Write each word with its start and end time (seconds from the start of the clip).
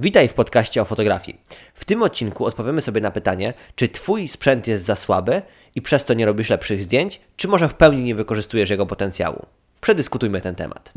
Witaj 0.00 0.28
w 0.28 0.34
podcaście 0.34 0.82
o 0.82 0.84
fotografii. 0.84 1.40
W 1.74 1.84
tym 1.84 2.02
odcinku 2.02 2.44
odpowiemy 2.44 2.82
sobie 2.82 3.00
na 3.00 3.10
pytanie, 3.10 3.54
czy 3.74 3.88
Twój 3.88 4.28
sprzęt 4.28 4.66
jest 4.66 4.84
za 4.84 4.96
słaby 4.96 5.42
i 5.74 5.82
przez 5.82 6.04
to 6.04 6.14
nie 6.14 6.26
robisz 6.26 6.50
lepszych 6.50 6.82
zdjęć, 6.82 7.20
czy 7.36 7.48
może 7.48 7.68
w 7.68 7.74
pełni 7.74 8.04
nie 8.04 8.14
wykorzystujesz 8.14 8.70
jego 8.70 8.86
potencjału. 8.86 9.46
Przedyskutujmy 9.80 10.40
ten 10.40 10.54
temat. 10.54 10.92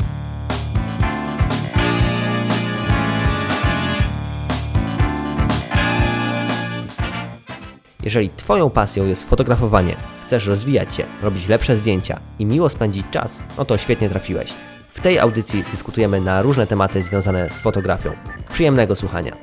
Jeżeli 8.04 8.30
Twoją 8.30 8.70
pasją 8.70 9.08
jest 9.08 9.30
fotografowanie, 9.30 9.96
chcesz 10.26 10.48
rozwijać 10.48 10.96
się, 10.96 11.04
robić 11.22 11.48
lepsze 11.48 11.78
zdjęcia 11.78 12.20
i 12.40 12.46
miło 12.46 12.70
spędzić 12.70 13.06
czas, 13.12 13.40
no 13.58 13.66
to 13.66 13.78
świetnie 13.78 14.10
trafiłeś. 14.10 14.71
W 15.02 15.04
tej 15.04 15.20
audycji 15.20 15.64
dyskutujemy 15.72 16.22
na 16.22 16.42
różne 16.42 16.68
tematy 16.68 17.02
związane 17.02 17.50
z 17.50 17.62
fotografią. 17.62 18.12
Przyjemnego 18.50 18.96
słuchania. 18.96 19.38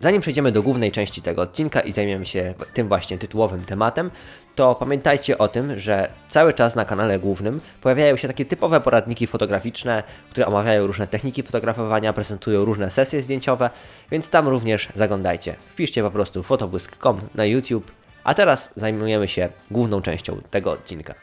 Zanim 0.00 0.20
przejdziemy 0.20 0.52
do 0.52 0.62
głównej 0.62 0.92
części 0.92 1.22
tego 1.22 1.42
odcinka 1.42 1.80
i 1.80 1.92
zajmiemy 1.92 2.26
się 2.26 2.54
tym 2.74 2.88
właśnie 2.88 3.18
tytułowym 3.18 3.64
tematem, 3.64 4.10
to 4.54 4.74
pamiętajcie 4.74 5.38
o 5.38 5.48
tym, 5.48 5.78
że 5.78 6.12
cały 6.28 6.54
czas 6.54 6.76
na 6.76 6.84
kanale 6.84 7.18
głównym 7.18 7.60
pojawiają 7.80 8.16
się 8.16 8.28
takie 8.28 8.44
typowe 8.44 8.80
poradniki 8.80 9.26
fotograficzne, 9.26 10.02
które 10.30 10.46
omawiają 10.46 10.86
różne 10.86 11.06
techniki 11.06 11.42
fotografowania, 11.42 12.12
prezentują 12.12 12.64
różne 12.64 12.90
sesje 12.90 13.22
zdjęciowe, 13.22 13.70
więc 14.10 14.30
tam 14.30 14.48
również 14.48 14.88
zaglądajcie. 14.94 15.56
Wpiszcie 15.58 16.02
po 16.02 16.10
prostu 16.10 16.42
fotobłysk.com 16.42 17.20
na 17.34 17.44
YouTube, 17.44 17.99
a 18.24 18.34
teraz 18.34 18.72
zajmujemy 18.76 19.28
się 19.28 19.48
główną 19.70 20.02
częścią 20.02 20.42
tego 20.50 20.72
odcinka. 20.72 21.14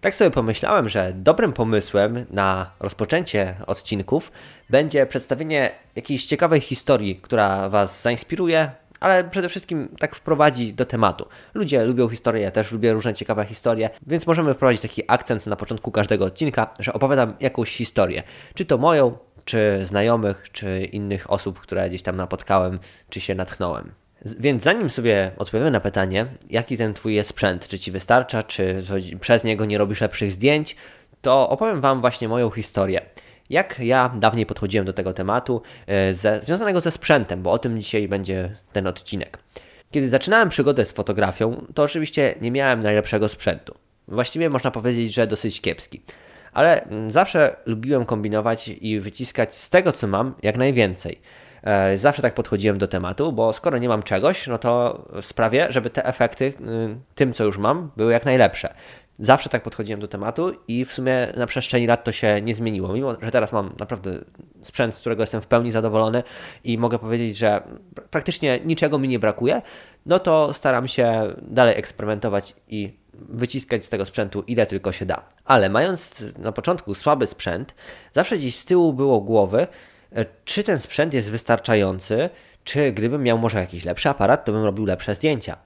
Tak 0.00 0.14
sobie 0.14 0.30
pomyślałem, 0.30 0.88
że 0.88 1.12
dobrym 1.14 1.52
pomysłem 1.52 2.26
na 2.30 2.70
rozpoczęcie 2.80 3.54
odcinków 3.66 4.32
będzie 4.70 5.06
przedstawienie 5.06 5.70
jakiejś 5.96 6.26
ciekawej 6.26 6.60
historii, 6.60 7.16
która 7.16 7.68
Was 7.68 8.02
zainspiruje, 8.02 8.70
ale 9.00 9.24
przede 9.24 9.48
wszystkim 9.48 9.88
tak 9.98 10.14
wprowadzi 10.14 10.74
do 10.74 10.84
tematu. 10.84 11.28
Ludzie 11.54 11.84
lubią 11.84 12.08
historię, 12.08 12.42
ja 12.42 12.50
też 12.50 12.72
lubię 12.72 12.92
różne 12.92 13.14
ciekawe 13.14 13.44
historie, 13.44 13.90
więc 14.06 14.26
możemy 14.26 14.54
wprowadzić 14.54 14.82
taki 14.82 15.02
akcent 15.08 15.46
na 15.46 15.56
początku 15.56 15.90
każdego 15.90 16.24
odcinka, 16.24 16.74
że 16.80 16.92
opowiadam 16.92 17.34
jakąś 17.40 17.76
historię. 17.76 18.22
Czy 18.54 18.64
to 18.64 18.78
moją, 18.78 19.18
czy 19.46 19.78
znajomych, 19.82 20.48
czy 20.52 20.84
innych 20.84 21.30
osób, 21.30 21.60
które 21.60 21.88
gdzieś 21.88 22.02
tam 22.02 22.16
napotkałem, 22.16 22.78
czy 23.10 23.20
się 23.20 23.34
natchnąłem. 23.34 23.92
Więc 24.38 24.62
zanim 24.62 24.90
sobie 24.90 25.30
odpowiemy 25.38 25.70
na 25.70 25.80
pytanie, 25.80 26.26
jaki 26.50 26.76
ten 26.76 26.94
twój 26.94 27.14
jest 27.14 27.30
sprzęt, 27.30 27.68
czy 27.68 27.78
ci 27.78 27.92
wystarcza, 27.92 28.42
czy 28.42 28.82
przez 29.20 29.44
niego 29.44 29.64
nie 29.64 29.78
robisz 29.78 30.00
lepszych 30.00 30.32
zdjęć, 30.32 30.76
to 31.22 31.48
opowiem 31.48 31.80
wam 31.80 32.00
właśnie 32.00 32.28
moją 32.28 32.50
historię. 32.50 33.00
Jak 33.50 33.78
ja 33.78 34.08
dawniej 34.08 34.46
podchodziłem 34.46 34.86
do 34.86 34.92
tego 34.92 35.12
tematu 35.12 35.62
e, 35.86 36.14
ze, 36.14 36.42
związanego 36.42 36.80
ze 36.80 36.90
sprzętem, 36.90 37.42
bo 37.42 37.52
o 37.52 37.58
tym 37.58 37.80
dzisiaj 37.80 38.08
będzie 38.08 38.56
ten 38.72 38.86
odcinek. 38.86 39.38
Kiedy 39.90 40.08
zaczynałem 40.08 40.48
przygodę 40.48 40.84
z 40.84 40.92
fotografią, 40.92 41.66
to 41.74 41.82
oczywiście 41.82 42.34
nie 42.40 42.50
miałem 42.50 42.80
najlepszego 42.80 43.28
sprzętu. 43.28 43.74
Właściwie 44.08 44.50
można 44.50 44.70
powiedzieć, 44.70 45.14
że 45.14 45.26
dosyć 45.26 45.60
kiepski. 45.60 46.02
Ale 46.56 46.84
mm, 46.84 47.12
zawsze 47.12 47.56
lubiłem 47.66 48.04
kombinować 48.04 48.68
i 48.68 49.00
wyciskać 49.00 49.54
z 49.54 49.70
tego, 49.70 49.92
co 49.92 50.06
mam, 50.06 50.34
jak 50.42 50.56
najwięcej. 50.56 51.20
E, 51.62 51.98
zawsze 51.98 52.22
tak 52.22 52.34
podchodziłem 52.34 52.78
do 52.78 52.88
tematu, 52.88 53.32
bo 53.32 53.52
skoro 53.52 53.78
nie 53.78 53.88
mam 53.88 54.02
czegoś, 54.02 54.46
no 54.46 54.58
to 54.58 55.04
sprawię, 55.22 55.66
żeby 55.70 55.90
te 55.90 56.04
efekty 56.04 56.44
y, 56.44 56.54
tym, 57.14 57.32
co 57.32 57.44
już 57.44 57.58
mam, 57.58 57.90
były 57.96 58.12
jak 58.12 58.24
najlepsze. 58.24 58.74
Zawsze 59.18 59.48
tak 59.48 59.62
podchodziłem 59.62 60.00
do 60.00 60.08
tematu 60.08 60.52
i 60.68 60.84
w 60.84 60.92
sumie 60.92 61.32
na 61.36 61.46
przestrzeni 61.46 61.86
lat 61.86 62.04
to 62.04 62.12
się 62.12 62.40
nie 62.42 62.54
zmieniło. 62.54 62.92
Mimo, 62.92 63.16
że 63.22 63.30
teraz 63.30 63.52
mam 63.52 63.72
naprawdę 63.78 64.18
sprzęt, 64.62 64.94
z 64.94 65.00
którego 65.00 65.22
jestem 65.22 65.40
w 65.40 65.46
pełni 65.46 65.70
zadowolony 65.70 66.22
i 66.64 66.78
mogę 66.78 66.98
powiedzieć, 66.98 67.36
że 67.36 67.62
praktycznie 68.10 68.60
niczego 68.64 68.98
mi 68.98 69.08
nie 69.08 69.18
brakuje, 69.18 69.62
no 70.06 70.18
to 70.18 70.52
staram 70.52 70.88
się 70.88 71.34
dalej 71.42 71.78
eksperymentować 71.78 72.54
i 72.68 72.92
wyciskać 73.14 73.84
z 73.84 73.88
tego 73.88 74.04
sprzętu 74.04 74.44
ile 74.46 74.66
tylko 74.66 74.92
się 74.92 75.06
da. 75.06 75.22
Ale 75.44 75.68
mając 75.68 76.24
na 76.38 76.52
początku 76.52 76.94
słaby 76.94 77.26
sprzęt, 77.26 77.74
zawsze 78.12 78.36
gdzieś 78.36 78.56
z 78.56 78.64
tyłu 78.64 78.92
było 78.92 79.20
głowy, 79.20 79.66
E, 80.12 80.24
czy 80.44 80.64
ten 80.64 80.78
sprzęt 80.78 81.14
jest 81.14 81.30
wystarczający, 81.30 82.30
czy 82.64 82.92
gdybym 82.92 83.22
miał 83.22 83.38
może 83.38 83.58
jakiś 83.58 83.84
lepszy 83.84 84.08
aparat, 84.08 84.44
to 84.44 84.52
bym 84.52 84.64
robił 84.64 84.84
lepsze 84.84 85.14
zdjęcia. 85.14 85.56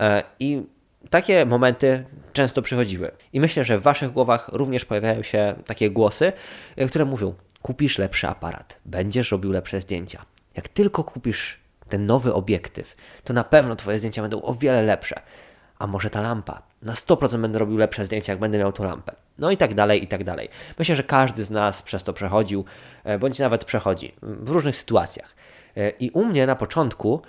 E, 0.00 0.22
I 0.40 0.62
takie 1.10 1.46
momenty 1.46 2.04
często 2.32 2.62
przychodziły. 2.62 3.10
I 3.32 3.40
myślę, 3.40 3.64
że 3.64 3.78
w 3.78 3.82
Waszych 3.82 4.12
głowach 4.12 4.48
również 4.52 4.84
pojawiają 4.84 5.22
się 5.22 5.54
takie 5.66 5.90
głosy, 5.90 6.32
e, 6.76 6.86
które 6.86 7.04
mówią: 7.04 7.34
kupisz 7.62 7.98
lepszy 7.98 8.28
aparat, 8.28 8.78
będziesz 8.84 9.30
robił 9.30 9.52
lepsze 9.52 9.80
zdjęcia. 9.80 10.24
Jak 10.56 10.68
tylko 10.68 11.04
kupisz 11.04 11.60
ten 11.88 12.06
nowy 12.06 12.34
obiektyw, 12.34 12.96
to 13.24 13.32
na 13.32 13.44
pewno 13.44 13.76
Twoje 13.76 13.98
zdjęcia 13.98 14.22
będą 14.22 14.42
o 14.42 14.54
wiele 14.54 14.82
lepsze. 14.82 15.20
A 15.78 15.86
może 15.86 16.10
ta 16.10 16.20
lampa? 16.20 16.62
Na 16.82 16.94
100% 16.94 17.40
będę 17.40 17.58
robił 17.58 17.76
lepsze 17.76 18.04
zdjęcia, 18.04 18.32
jak 18.32 18.40
będę 18.40 18.58
miał 18.58 18.72
tą 18.72 18.84
lampę. 18.84 19.12
No 19.38 19.50
i 19.50 19.56
tak 19.56 19.74
dalej, 19.74 20.04
i 20.04 20.06
tak 20.06 20.24
dalej. 20.24 20.48
Myślę, 20.78 20.96
że 20.96 21.02
każdy 21.02 21.44
z 21.44 21.50
nas 21.50 21.82
przez 21.82 22.04
to 22.04 22.12
przechodził, 22.12 22.64
e, 23.04 23.18
bądź 23.18 23.38
nawet 23.38 23.64
przechodzi 23.64 24.14
w 24.22 24.48
różnych 24.48 24.76
sytuacjach. 24.76 25.34
E, 25.76 25.90
I 25.90 26.10
u 26.10 26.24
mnie 26.24 26.46
na 26.46 26.56
początku 26.56 27.22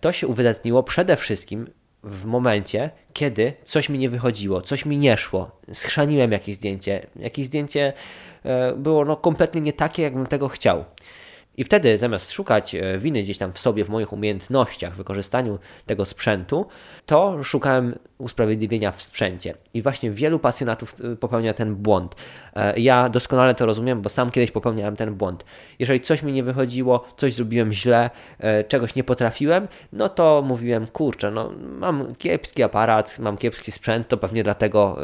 to 0.00 0.12
się 0.12 0.26
uwydatniło 0.26 0.82
przede 0.82 1.16
wszystkim 1.16 1.66
w 2.02 2.24
momencie, 2.24 2.90
kiedy 3.12 3.52
coś 3.64 3.88
mi 3.88 3.98
nie 3.98 4.10
wychodziło, 4.10 4.62
coś 4.62 4.86
mi 4.86 4.98
nie 4.98 5.16
szło. 5.16 5.50
Schrzaniłem 5.72 6.32
jakieś 6.32 6.56
zdjęcie, 6.56 7.06
jakieś 7.16 7.46
zdjęcie 7.46 7.92
było 8.76 9.04
no 9.04 9.16
kompletnie 9.16 9.60
nie 9.60 9.72
takie, 9.72 10.02
jakbym 10.02 10.26
tego 10.26 10.48
chciał. 10.48 10.84
I 11.56 11.64
wtedy 11.64 11.98
zamiast 11.98 12.32
szukać 12.32 12.74
e, 12.74 12.98
winy 12.98 13.22
gdzieś 13.22 13.38
tam 13.38 13.52
w 13.52 13.58
sobie, 13.58 13.84
w 13.84 13.88
moich 13.88 14.12
umiejętnościach, 14.12 14.96
wykorzystaniu 14.96 15.58
tego 15.86 16.04
sprzętu, 16.04 16.66
to 17.06 17.44
szukałem 17.44 17.94
usprawiedliwienia 18.18 18.92
w 18.92 19.02
sprzęcie. 19.02 19.54
I 19.74 19.82
właśnie 19.82 20.10
wielu 20.10 20.38
pasjonatów 20.38 20.94
e, 21.12 21.16
popełnia 21.16 21.54
ten 21.54 21.74
błąd. 21.74 22.14
E, 22.56 22.80
ja 22.80 23.08
doskonale 23.08 23.54
to 23.54 23.66
rozumiem, 23.66 24.02
bo 24.02 24.08
sam 24.08 24.30
kiedyś 24.30 24.50
popełniałem 24.50 24.96
ten 24.96 25.14
błąd. 25.14 25.44
Jeżeli 25.78 26.00
coś 26.00 26.22
mi 26.22 26.32
nie 26.32 26.42
wychodziło, 26.42 27.04
coś 27.16 27.34
zrobiłem 27.34 27.72
źle, 27.72 28.10
czegoś 28.68 28.94
nie 28.94 29.04
potrafiłem, 29.04 29.68
no 29.92 30.08
to 30.08 30.42
mówiłem, 30.46 30.86
kurczę, 30.86 31.30
no 31.30 31.52
mam 31.78 32.14
kiepski 32.14 32.62
aparat, 32.62 33.18
mam 33.18 33.36
kiepski 33.36 33.72
sprzęt, 33.72 34.08
to 34.08 34.16
pewnie 34.16 34.42
dlatego 34.42 34.98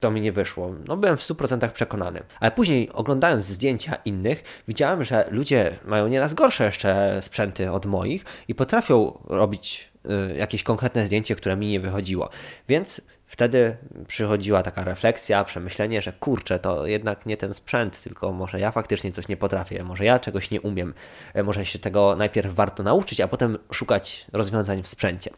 to 0.00 0.10
mi 0.10 0.20
nie 0.20 0.32
wyszło. 0.32 0.70
No 0.88 0.96
byłem 0.96 1.16
w 1.16 1.20
100% 1.20 1.70
przekonany. 1.70 2.22
Ale 2.40 2.50
później 2.50 2.90
oglądając 2.92 3.44
zdjęcia 3.44 3.96
innych, 4.04 4.62
widziałem, 4.68 5.04
że 5.04 5.28
ludzie 5.30 5.78
mają 5.84 6.08
nieraz 6.08 6.34
gorsze 6.34 6.64
jeszcze 6.64 7.18
sprzęty 7.22 7.70
od 7.70 7.86
moich 7.86 8.24
i 8.48 8.54
potrafią 8.54 9.18
robić 9.26 9.90
y, 9.94 9.97
jakieś 10.36 10.62
konkretne 10.62 11.06
zdjęcie, 11.06 11.36
które 11.36 11.56
mi 11.56 11.68
nie 11.70 11.80
wychodziło. 11.80 12.30
Więc 12.68 13.00
wtedy 13.26 13.76
przychodziła 14.06 14.62
taka 14.62 14.84
refleksja, 14.84 15.44
przemyślenie, 15.44 16.02
że 16.02 16.12
kurczę, 16.12 16.58
to 16.58 16.86
jednak 16.86 17.26
nie 17.26 17.36
ten 17.36 17.54
sprzęt, 17.54 18.02
tylko 18.02 18.32
może 18.32 18.60
ja 18.60 18.70
faktycznie 18.70 19.12
coś 19.12 19.28
nie 19.28 19.36
potrafię, 19.36 19.84
może 19.84 20.04
ja 20.04 20.18
czegoś 20.18 20.50
nie 20.50 20.60
umiem, 20.60 20.94
e, 21.34 21.42
może 21.42 21.66
się 21.66 21.78
tego 21.78 22.16
najpierw 22.16 22.54
warto 22.54 22.82
nauczyć, 22.82 23.20
a 23.20 23.28
potem 23.28 23.58
szukać 23.72 24.26
rozwiązań 24.32 24.82
w 24.82 24.88
sprzęcie. 24.88 25.30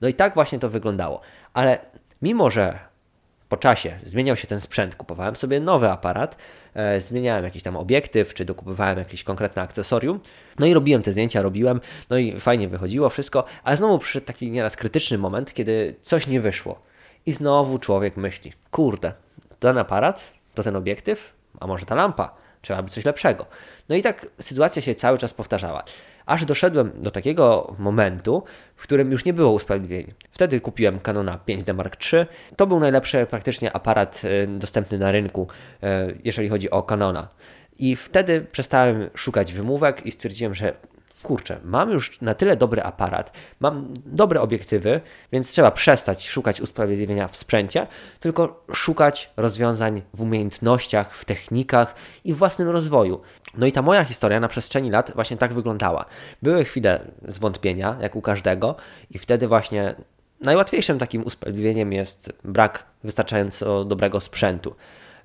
No 0.00 0.08
i 0.08 0.14
tak 0.14 0.34
właśnie 0.34 0.58
to 0.58 0.68
wyglądało. 0.68 1.20
Ale 1.54 1.78
mimo, 2.22 2.50
że 2.50 2.78
po 3.48 3.56
czasie 3.56 3.98
zmieniał 4.04 4.36
się 4.36 4.46
ten 4.46 4.60
sprzęt, 4.60 4.94
kupowałem 4.94 5.36
sobie 5.36 5.60
nowy 5.60 5.90
aparat, 5.90 6.36
zmieniałem 6.98 7.44
jakiś 7.44 7.62
tam 7.62 7.76
obiektyw, 7.76 8.34
czy 8.34 8.44
dokupowałem 8.44 8.98
jakieś 8.98 9.24
konkretne 9.24 9.62
akcesorium, 9.62 10.20
no 10.58 10.66
i 10.66 10.74
robiłem 10.74 11.02
te 11.02 11.12
zdjęcia, 11.12 11.42
robiłem, 11.42 11.80
no 12.10 12.18
i 12.18 12.40
fajnie 12.40 12.68
wychodziło 12.68 13.08
wszystko, 13.08 13.44
ale 13.64 13.76
znowu 13.76 13.98
przyszedł 13.98 14.26
taki 14.26 14.50
nieraz 14.50 14.76
krytyczny 14.76 15.18
moment, 15.18 15.54
kiedy 15.54 15.94
coś 16.02 16.26
nie 16.26 16.40
wyszło. 16.40 16.82
I 17.26 17.32
znowu 17.32 17.78
człowiek 17.78 18.16
myśli, 18.16 18.52
kurde, 18.70 19.12
ten 19.58 19.78
aparat, 19.78 20.32
to 20.54 20.62
ten 20.62 20.76
obiektyw, 20.76 21.32
a 21.60 21.66
może 21.66 21.86
ta 21.86 21.94
lampa, 21.94 22.34
trzeba 22.62 22.82
by 22.82 22.90
coś 22.90 23.04
lepszego. 23.04 23.46
No 23.88 23.96
i 23.96 24.02
tak 24.02 24.26
sytuacja 24.40 24.82
się 24.82 24.94
cały 24.94 25.18
czas 25.18 25.34
powtarzała 25.34 25.84
aż 26.30 26.44
doszedłem 26.44 26.92
do 26.94 27.10
takiego 27.10 27.74
momentu, 27.78 28.42
w 28.76 28.82
którym 28.82 29.12
już 29.12 29.24
nie 29.24 29.32
było 29.32 29.52
usprawiedliwień. 29.52 30.12
Wtedy 30.30 30.60
kupiłem 30.60 31.00
Canona 31.00 31.38
5D 31.48 31.74
Mark 31.74 31.96
III. 32.12 32.26
To 32.56 32.66
był 32.66 32.80
najlepszy 32.80 33.26
praktycznie 33.30 33.72
aparat 33.72 34.22
e, 34.24 34.46
dostępny 34.46 34.98
na 34.98 35.10
rynku, 35.10 35.48
e, 35.82 36.12
jeżeli 36.24 36.48
chodzi 36.48 36.70
o 36.70 36.82
Canona. 36.82 37.28
I 37.78 37.96
wtedy 37.96 38.40
przestałem 38.52 39.10
szukać 39.14 39.52
wymówek 39.52 40.06
i 40.06 40.12
stwierdziłem, 40.12 40.54
że 40.54 40.74
kurczę, 41.22 41.60
mam 41.64 41.90
już 41.90 42.20
na 42.20 42.34
tyle 42.34 42.56
dobry 42.56 42.82
aparat, 42.82 43.32
mam 43.60 43.94
dobre 44.06 44.40
obiektywy, 44.40 45.00
więc 45.32 45.50
trzeba 45.50 45.70
przestać 45.70 46.28
szukać 46.28 46.60
usprawiedliwienia 46.60 47.28
w 47.28 47.36
sprzęcie, 47.36 47.86
tylko 48.20 48.64
szukać 48.72 49.30
rozwiązań 49.36 50.02
w 50.14 50.20
umiejętnościach, 50.22 51.14
w 51.14 51.24
technikach 51.24 51.94
i 52.24 52.34
w 52.34 52.36
własnym 52.36 52.68
rozwoju. 52.68 53.20
No 53.56 53.66
i 53.66 53.72
ta 53.72 53.82
moja 53.82 54.04
historia 54.04 54.40
na 54.40 54.48
przestrzeni 54.48 54.90
lat 54.90 55.12
właśnie 55.14 55.36
tak 55.36 55.52
wyglądała. 55.52 56.04
Były 56.42 56.64
chwile 56.64 57.00
zwątpienia, 57.28 57.96
jak 58.00 58.16
u 58.16 58.22
każdego, 58.22 58.76
i 59.10 59.18
wtedy 59.18 59.48
właśnie 59.48 59.94
najłatwiejszym 60.40 60.98
takim 60.98 61.22
usprawiedliwieniem 61.24 61.92
jest 61.92 62.32
brak 62.44 62.84
wystarczająco 63.04 63.84
dobrego 63.84 64.20
sprzętu. 64.20 64.74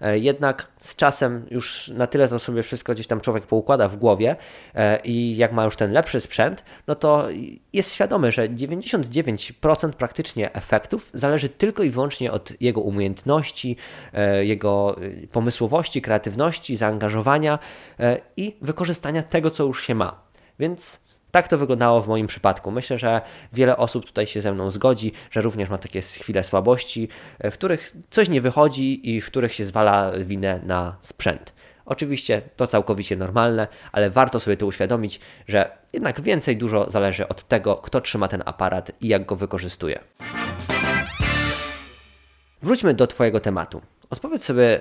E, 0.02 0.20
jednak 0.20 0.68
z 0.82 0.96
czasem 0.96 1.46
już 1.52 1.88
na 1.88 2.08
tyle 2.08 2.28
to 2.28 2.40
sobie 2.40 2.64
wszystko 2.64 2.94
gdzieś 2.94 3.08
tam 3.08 3.22
człowiek 3.22 3.46
poukłada 3.46 3.88
w 3.88 3.96
głowie 3.96 4.36
e, 4.76 5.00
i 5.04 5.38
jak 5.38 5.52
ma 5.52 5.66
już 5.66 5.76
ten 5.76 5.92
lepszy 5.92 6.20
sprzęt, 6.20 6.64
no 6.88 6.96
to 6.96 7.28
jest 7.74 7.94
świadomy, 7.94 8.32
że 8.32 8.50
99% 8.50 9.92
praktycznie 9.92 10.54
efektów 10.54 11.10
zależy 11.14 11.50
tylko 11.50 11.84
i 11.84 11.90
wyłącznie 11.90 12.32
od 12.32 12.62
jego 12.62 12.82
umiejętności, 12.82 13.78
e, 14.14 14.46
jego 14.46 14.96
pomysłowości, 15.32 16.02
kreatywności, 16.02 16.76
zaangażowania 16.76 17.60
i 18.38 18.56
wykorzystania 18.62 19.24
tego, 19.24 19.52
co 19.52 19.64
już 19.64 19.84
się 19.84 19.96
ma. 19.96 20.20
Więc 20.60 21.05
tak 21.36 21.48
to 21.48 21.58
wyglądało 21.58 22.02
w 22.02 22.08
moim 22.08 22.28
przypadku. 22.28 22.72
Myślę, 22.72 22.98
że 22.98 23.22
wiele 23.54 23.78
osób 23.78 24.06
tutaj 24.06 24.28
się 24.28 24.42
ze 24.42 24.54
mną 24.54 24.72
zgodzi, 24.72 25.12
że 25.32 25.42
również 25.42 25.70
ma 25.70 25.78
takie 25.78 26.02
chwile 26.02 26.44
słabości, 26.44 27.10
e, 27.40 27.52
w 27.52 27.54
których 27.54 27.96
coś 28.10 28.30
nie 28.30 28.42
wychodzi 28.42 29.16
i 29.16 29.22
w 29.22 29.26
których 29.26 29.54
się 29.54 29.66
zwala 29.66 30.12
winę 30.12 30.60
na 30.64 30.98
sprzęt. 31.02 31.54
Oczywiście 31.86 32.42
to 32.56 32.68
całkowicie 32.68 33.16
normalne, 33.16 33.68
ale 33.92 34.10
warto 34.10 34.40
sobie 34.40 34.58
to 34.58 34.66
uświadomić, 34.66 35.20
że 35.48 35.78
jednak 35.94 36.22
więcej 36.22 36.58
dużo 36.58 36.92
zależy 36.92 37.28
od 37.28 37.44
tego, 37.44 37.76
kto 37.76 38.02
trzyma 38.02 38.28
ten 38.28 38.44
aparat 38.46 38.92
i 39.02 39.08
jak 39.08 39.26
go 39.26 39.36
wykorzystuje. 39.36 40.00
Wróćmy 42.62 42.94
do 42.94 43.08
Twojego 43.08 43.40
tematu. 43.40 43.82
Odpowiedz 44.10 44.44
sobie 44.44 44.80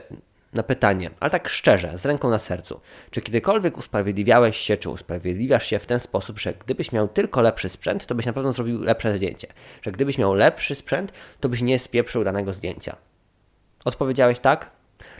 na 0.55 0.62
pytanie, 0.62 1.11
ale 1.21 1.31
tak 1.31 1.49
szczerze, 1.49 1.99
z 1.99 2.06
ręką 2.06 2.31
na 2.31 2.39
sercu, 2.39 2.81
czy 3.11 3.23
kiedykolwiek 3.23 3.79
usprawiedliwiałeś 3.79 4.56
się, 4.56 4.77
czy 4.77 4.91
usprawiedliwiasz 4.91 5.67
się 5.67 5.79
w 5.79 5.87
ten 5.87 6.01
sposób, 6.01 6.39
że 6.39 6.53
gdybyś 6.53 6.93
miał 6.93 7.09
tylko 7.09 7.43
lepszy 7.43 7.69
sprzęt, 7.69 8.06
to 8.06 8.15
byś 8.15 8.27
na 8.27 8.33
pewno 8.33 8.53
zrobił 8.53 8.83
lepsze 8.83 9.17
zdjęcie, 9.17 9.49
że 9.83 9.93
gdybyś 9.93 10.19
miał 10.19 10.35
lepszy 10.35 10.75
sprzęt, 10.75 11.12
to 11.41 11.49
byś 11.49 11.62
nie 11.62 11.79
spieprzył 11.79 12.25
danego 12.25 12.53
zdjęcia? 12.53 12.97
Odpowiedziałeś 13.85 14.41
tak? 14.41 14.71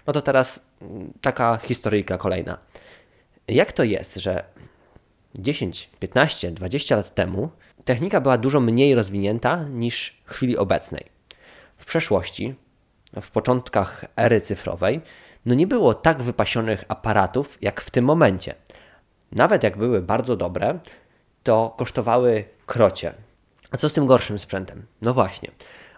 No 0.07 0.13
to 0.13 0.23
teraz 0.23 0.67
mm, 0.83 1.13
taka 1.21 1.57
historyjka 1.57 2.19
kolejna. 2.19 2.59
Jak 3.49 3.73
to 3.73 3.85
jest, 3.85 4.15
że 4.15 4.45
10, 5.35 5.91
15, 5.99 6.51
20 6.51 6.97
lat 6.97 7.15
temu 7.15 7.51
technika 7.85 8.21
była 8.21 8.39
dużo 8.39 8.61
mniej 8.61 8.95
rozwinięta 8.95 9.65
niż 9.65 10.17
w 10.25 10.31
chwili 10.31 10.57
obecnej? 10.59 11.05
W 11.77 11.85
przeszłości, 11.85 12.55
w 13.23 13.31
początkach 13.31 14.05
ery 14.17 14.41
cyfrowej, 14.41 15.01
no 15.47 15.55
nie 15.55 15.67
było 15.67 15.95
tak 15.95 16.23
wypasionych 16.23 16.85
aparatów 16.89 17.59
jak 17.61 17.81
w 17.81 17.91
tym 17.91 18.05
momencie. 18.05 18.55
Nawet 19.33 19.63
jak 19.63 19.77
były 19.77 20.03
bardzo 20.03 20.37
dobre, 20.37 20.79
to 21.43 21.75
kosztowały 21.79 22.45
krocie. 22.67 23.15
A 23.71 23.77
co 23.77 23.89
z 23.89 23.93
tym 23.93 24.07
gorszym 24.07 24.39
sprzętem? 24.39 24.87
No 25.03 25.15
właśnie. 25.15 25.51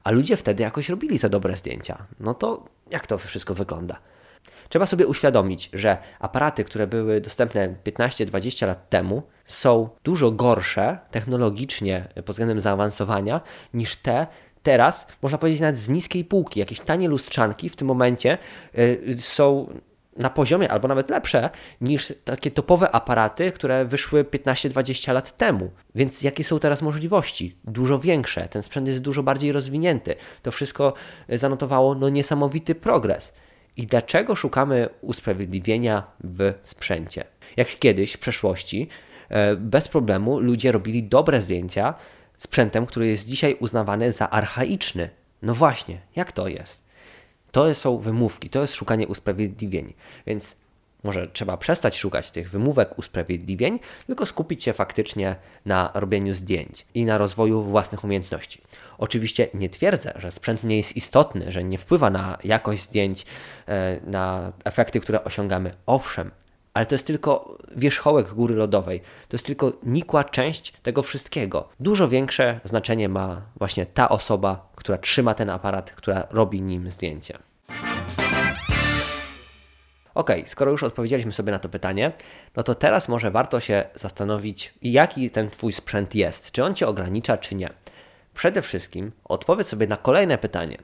A 0.04 0.10
ludzie 0.10 0.37
wtedy 0.37 0.62
jakoś 0.62 0.88
robili 0.88 1.19
te 1.19 1.31
dobre 1.31 1.56
zdjęcia. 1.56 2.06
No 2.20 2.34
to 2.34 2.64
jak 2.90 3.06
to 3.06 3.19
wszystko 3.19 3.54
wygląda? 3.54 3.98
Trzeba 4.69 4.87
sobie 4.87 5.06
uświadomić, 5.06 5.70
że 5.72 5.99
aparaty, 6.20 6.64
które 6.64 6.87
były 6.87 7.20
dostępne 7.20 7.75
15-20 7.84 8.66
lat 8.66 8.88
temu, 8.88 9.22
są 9.44 9.88
dużo 10.04 10.31
gorsze 10.31 10.99
technologicznie 11.10 12.08
pod 12.14 12.31
względem 12.31 12.60
zaawansowania 12.60 13.40
niż 13.75 13.96
te, 13.96 14.26
teraz, 14.66 15.06
można 15.22 15.38
powiedzieć 15.38 15.60
nawet 15.60 15.78
z 15.78 15.88
niskiej 15.88 16.24
półki, 16.24 16.60
jakieś 16.60 16.80
tanie 16.80 17.08
lustrzanki 17.08 17.68
w 17.68 17.76
tym 17.76 17.88
momencie 17.88 18.38
y, 18.78 19.16
są 19.18 19.70
na 20.16 20.30
poziomie 20.30 20.70
albo 20.70 20.88
nawet 20.88 21.10
lepsze 21.10 21.50
niż 21.80 22.12
takie 22.24 22.50
topowe 22.50 22.94
aparaty, 22.94 23.52
które 23.52 23.84
wyszły 23.84 24.24
15-20 24.24 25.12
lat 25.12 25.36
temu. 25.36 25.70
Więc 25.94 26.22
jakie 26.22 26.44
są 26.44 26.58
teraz 26.58 26.82
możliwości? 26.82 27.56
Dużo 27.64 27.98
większe. 27.98 28.48
Ten 28.48 28.62
sprzęt 28.62 28.88
jest 28.88 29.00
dużo 29.00 29.22
bardziej 29.22 29.52
rozwinięty. 29.52 30.14
To 30.42 30.50
wszystko 30.50 30.94
zanotowało 31.28 31.94
no, 31.94 32.08
niesamowity 32.08 32.74
progres. 32.74 33.32
I 33.76 33.86
dlaczego 33.86 34.36
szukamy 34.36 34.88
usprawiedliwienia 35.00 36.02
w 36.24 36.54
sprzęcie? 36.64 37.24
Jak 37.56 37.68
kiedyś 37.68 38.12
w 38.12 38.18
przeszłości 38.18 38.88
e, 39.28 39.56
bez 39.56 39.88
problemu 39.88 40.40
ludzie 40.40 40.72
robili 40.72 41.02
dobre 41.02 41.42
zdjęcia 41.42 41.94
sprzętem, 42.38 42.87
który 42.87 43.06
jest 43.06 43.27
dzisiaj 43.27 43.56
uznawany 43.61 44.12
za 44.12 44.31
archaiczny. 44.31 45.11
No 45.43 45.55
właśnie, 45.55 46.00
jak 46.17 46.33
to 46.33 46.49
jest? 46.49 46.87
To 47.53 47.75
są 47.75 47.99
wymówki, 47.99 48.50
to 48.50 48.62
jest 48.62 48.75
szukanie 48.75 49.09
usprawiedliwień. 49.09 49.94
Więc 50.27 50.56
może 51.05 51.27
trzeba 51.27 51.56
przestać 51.56 51.99
szukać 51.99 52.31
tych 52.31 52.50
wymówek, 52.50 52.99
usprawiedliwień, 52.99 53.79
tylko 54.06 54.27
skupić 54.27 54.65
się 54.65 54.73
faktycznie 54.73 55.37
na 55.65 55.91
robieniu 55.94 56.35
zdjęć 56.35 56.87
i 56.94 57.05
na 57.05 57.19
rozwoju 57.19 57.62
własnych 57.62 58.05
umiejętności. 58.05 58.61
Oczywiście 58.99 59.49
nie 59.55 59.71
twierdzę, 59.71 60.12
że 60.17 60.33
sprzęt 60.33 60.65
nie 60.65 60.77
jest 60.77 60.97
istotny, 60.97 61.53
że 61.53 61.65
nie 61.65 61.79
wpływa 61.79 62.11
na 62.11 62.38
jakość 62.44 62.83
zdjęć, 62.83 63.27
e, 63.67 64.00
na 64.00 64.53
efekty, 64.65 65.00
które 65.00 65.25
osiągamy. 65.25 65.75
Owszem, 65.87 66.31
ale 66.76 66.87
to 66.87 66.94
jest 66.94 67.06
tylko 67.06 67.58
wierzchołek 67.76 68.34
góry 68.34 68.55
lodowej. 68.55 69.00
To 69.00 69.34
jest 69.34 69.46
tylko 69.46 69.73
nikła 69.82 70.25
część 70.25 70.73
tego 70.73 71.02
wszystkiego. 71.02 71.69
Dużo 71.81 72.08
większe 72.08 72.61
znaczenie 72.64 73.08
ma 73.08 73.43
właśnie 73.58 73.87
ta 73.87 74.08
osoba, 74.08 74.69
która 74.75 74.99
trzyma 74.99 75.34
ten 75.34 75.50
aparat, 75.50 75.90
która 75.90 76.26
robi 76.31 76.62
nim 76.62 76.90
zdjęcie. 76.90 77.38
Ok, 80.14 80.31
skoro 80.46 80.70
już 80.70 80.82
odpowiedzieliśmy 80.82 81.32
sobie 81.32 81.52
na 81.52 81.58
to 81.58 81.69
pytanie, 81.69 82.12
no 82.56 82.62
to 82.62 82.75
teraz 82.75 83.08
może 83.08 83.31
warto 83.31 83.61
się 83.61 83.84
zastanowić, 83.94 84.75
jaki 84.82 85.31
ten 85.31 85.50
Twój 85.50 85.73
sprzęt 85.73 86.14
jest. 86.14 86.52
Czy 86.52 86.64
on 86.64 86.75
Cię 86.75 86.88
ogranicza, 86.88 87.37
czy 87.37 87.55
nie. 87.55 87.70
Przede 88.34 88.62
wszystkim 88.62 89.12
odpowiedz 89.25 89.69
sobie 89.69 89.87
na 89.87 89.96
kolejne 89.96 90.38
pytanie. 90.38 90.78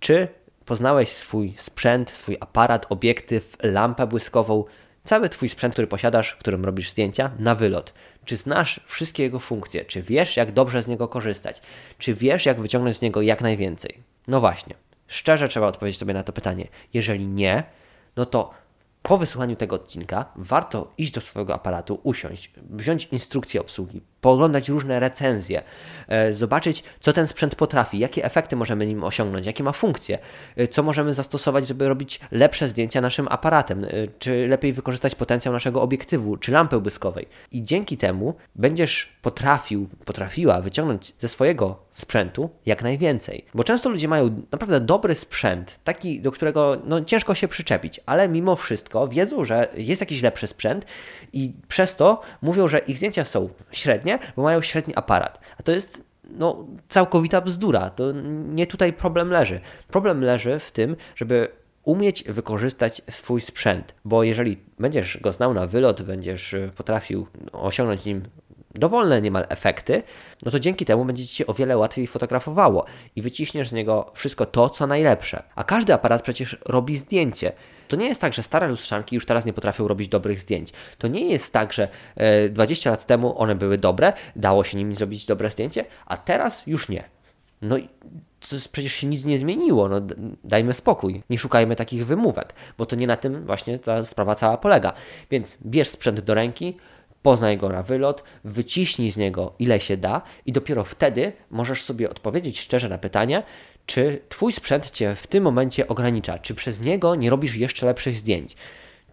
Czy 0.00 0.28
poznałeś 0.64 1.12
swój 1.12 1.54
sprzęt, 1.56 2.10
swój 2.10 2.36
aparat, 2.40 2.86
obiektyw, 2.88 3.56
lampę 3.62 4.06
błyskową, 4.06 4.64
cały 5.04 5.28
Twój 5.28 5.48
sprzęt, 5.48 5.74
który 5.74 5.86
posiadasz, 5.86 6.36
którym 6.36 6.64
robisz 6.64 6.90
zdjęcia, 6.90 7.30
na 7.38 7.54
wylot. 7.54 7.94
Czy 8.24 8.36
znasz 8.36 8.80
wszystkie 8.86 9.22
jego 9.22 9.38
funkcje? 9.40 9.84
Czy 9.84 10.02
wiesz, 10.02 10.36
jak 10.36 10.52
dobrze 10.52 10.82
z 10.82 10.88
niego 10.88 11.08
korzystać? 11.08 11.62
Czy 11.98 12.14
wiesz, 12.14 12.46
jak 12.46 12.60
wyciągnąć 12.60 12.96
z 12.96 13.02
niego 13.02 13.22
jak 13.22 13.40
najwięcej? 13.40 13.98
No 14.28 14.40
właśnie, 14.40 14.74
szczerze 15.06 15.48
trzeba 15.48 15.66
odpowiedzieć 15.66 15.98
sobie 15.98 16.14
na 16.14 16.22
to 16.22 16.32
pytanie. 16.32 16.68
Jeżeli 16.94 17.26
nie, 17.26 17.62
no 18.16 18.26
to 18.26 18.50
po 19.02 19.18
wysłuchaniu 19.18 19.56
tego 19.56 19.76
odcinka 19.76 20.26
warto 20.36 20.92
iść 20.98 21.12
do 21.12 21.20
swojego 21.20 21.54
aparatu, 21.54 22.00
usiąść, 22.02 22.50
wziąć 22.70 23.08
instrukcję 23.12 23.60
obsługi, 23.60 24.02
pooglądać 24.24 24.68
różne 24.68 25.00
recenzje, 25.00 25.62
e, 26.08 26.32
zobaczyć, 26.32 26.84
co 27.00 27.12
ten 27.12 27.26
sprzęt 27.26 27.54
potrafi, 27.54 27.98
jakie 27.98 28.24
efekty 28.24 28.56
możemy 28.56 28.86
nim 28.86 29.04
osiągnąć, 29.04 29.46
jakie 29.46 29.64
ma 29.64 29.72
funkcje, 29.72 30.18
e, 30.56 30.68
co 30.68 30.82
możemy 30.82 31.12
zastosować, 31.12 31.68
żeby 31.68 31.88
robić 31.88 32.20
lepsze 32.30 32.68
zdjęcia 32.68 33.00
naszym 33.00 33.28
aparatem, 33.30 33.84
e, 33.84 33.88
czy 34.18 34.48
lepiej 34.48 34.72
wykorzystać 34.72 35.14
potencjał 35.14 35.54
naszego 35.54 35.82
obiektywu, 35.82 36.36
czy 36.36 36.52
lampy 36.52 36.80
błyskowej. 36.80 37.26
I 37.52 37.64
dzięki 37.64 37.96
temu 37.96 38.34
będziesz 38.54 39.12
potrafił, 39.22 39.88
potrafiła 40.04 40.60
wyciągnąć 40.60 41.14
ze 41.18 41.28
swojego 41.28 41.84
sprzętu 41.94 42.50
jak 42.66 42.82
najwięcej. 42.82 43.44
Bo 43.54 43.64
często 43.64 43.88
ludzie 43.88 44.08
mają 44.08 44.42
naprawdę 44.52 44.80
dobry 44.80 45.14
sprzęt, 45.14 45.80
taki, 45.84 46.20
do 46.20 46.32
którego 46.32 46.76
no, 46.84 47.04
ciężko 47.04 47.34
się 47.34 47.48
przyczepić, 47.48 48.00
ale 48.06 48.28
mimo 48.28 48.56
wszystko 48.56 49.08
wiedzą, 49.08 49.44
że 49.44 49.68
jest 49.74 50.00
jakiś 50.00 50.22
lepszy 50.22 50.46
sprzęt 50.46 50.86
i 51.32 51.52
przez 51.68 51.96
to 51.96 52.20
mówią, 52.42 52.68
że 52.68 52.78
ich 52.78 52.96
zdjęcia 52.96 53.24
są 53.24 53.48
średnie, 53.72 54.13
bo 54.36 54.42
mają 54.42 54.60
średni 54.60 54.94
aparat. 54.96 55.40
A 55.58 55.62
to 55.62 55.72
jest 55.72 56.04
no, 56.30 56.66
całkowita 56.88 57.40
bzdura. 57.40 57.90
To 57.90 58.12
nie 58.48 58.66
tutaj 58.66 58.92
problem 58.92 59.30
leży. 59.30 59.60
Problem 59.88 60.20
leży 60.20 60.58
w 60.58 60.70
tym, 60.70 60.96
żeby 61.16 61.48
umieć 61.84 62.24
wykorzystać 62.24 63.02
swój 63.10 63.40
sprzęt, 63.40 63.94
bo 64.04 64.22
jeżeli 64.22 64.58
będziesz 64.78 65.18
go 65.20 65.32
znał 65.32 65.54
na 65.54 65.66
wylot, 65.66 66.02
będziesz 66.02 66.54
potrafił 66.76 67.26
osiągnąć 67.52 68.04
nim 68.04 68.22
dowolne 68.74 69.22
niemal 69.22 69.46
efekty, 69.48 70.02
no 70.42 70.50
to 70.50 70.60
dzięki 70.60 70.84
temu 70.84 71.04
będzie 71.04 71.26
Ci 71.26 71.34
się 71.34 71.46
o 71.46 71.54
wiele 71.54 71.76
łatwiej 71.76 72.06
fotografowało 72.06 72.84
i 73.16 73.22
wyciśniesz 73.22 73.68
z 73.68 73.72
niego 73.72 74.12
wszystko 74.14 74.46
to, 74.46 74.70
co 74.70 74.86
najlepsze. 74.86 75.42
A 75.54 75.64
każdy 75.64 75.94
aparat 75.94 76.22
przecież 76.22 76.58
robi 76.66 76.96
zdjęcie. 76.96 77.52
To 77.88 77.96
nie 77.96 78.08
jest 78.08 78.20
tak, 78.20 78.32
że 78.32 78.42
stare 78.42 78.68
lustrzanki 78.68 79.14
już 79.14 79.26
teraz 79.26 79.44
nie 79.44 79.52
potrafią 79.52 79.88
robić 79.88 80.08
dobrych 80.08 80.40
zdjęć. 80.40 80.72
To 80.98 81.08
nie 81.08 81.28
jest 81.28 81.52
tak, 81.52 81.72
że 81.72 81.88
20 82.50 82.90
e, 82.90 82.92
lat 82.92 83.06
temu 83.06 83.38
one 83.38 83.54
były 83.54 83.78
dobre, 83.78 84.12
dało 84.36 84.64
się 84.64 84.78
nimi 84.78 84.94
zrobić 84.94 85.26
dobre 85.26 85.50
zdjęcie, 85.50 85.84
a 86.06 86.16
teraz 86.16 86.66
już 86.66 86.88
nie. 86.88 87.04
No 87.62 87.78
i 87.78 87.88
przecież 88.72 88.92
się 88.92 89.06
nic 89.06 89.24
nie 89.24 89.38
zmieniło, 89.38 89.88
no 89.88 90.00
dajmy 90.44 90.74
spokój, 90.74 91.22
nie 91.30 91.38
szukajmy 91.38 91.76
takich 91.76 92.06
wymówek, 92.06 92.54
bo 92.78 92.86
to 92.86 92.96
nie 92.96 93.06
na 93.06 93.16
tym 93.16 93.46
właśnie 93.46 93.78
ta 93.78 94.04
sprawa 94.04 94.34
cała 94.34 94.56
polega. 94.56 94.92
Więc 95.30 95.58
bierz 95.66 95.88
sprzęt 95.88 96.20
do 96.20 96.34
ręki, 96.34 96.76
poznaj 97.24 97.58
go 97.58 97.68
na 97.68 97.82
wylot, 97.82 98.22
wyciśnij 98.44 99.10
z 99.10 99.16
niego 99.16 99.52
ile 99.58 99.80
się 99.80 99.96
da 99.96 100.22
i 100.46 100.52
dopiero 100.52 100.84
wtedy 100.84 101.32
możesz 101.50 101.82
sobie 101.82 102.10
odpowiedzieć 102.10 102.60
szczerze 102.60 102.88
na 102.88 102.98
pytanie, 102.98 103.42
czy 103.86 104.20
Twój 104.28 104.52
sprzęt 104.52 104.90
Cię 104.90 105.14
w 105.14 105.26
tym 105.26 105.44
momencie 105.44 105.88
ogranicza, 105.88 106.38
czy 106.38 106.54
przez 106.54 106.80
niego 106.80 107.14
nie 107.14 107.30
robisz 107.30 107.56
jeszcze 107.56 107.86
lepszych 107.86 108.16
zdjęć. 108.16 108.56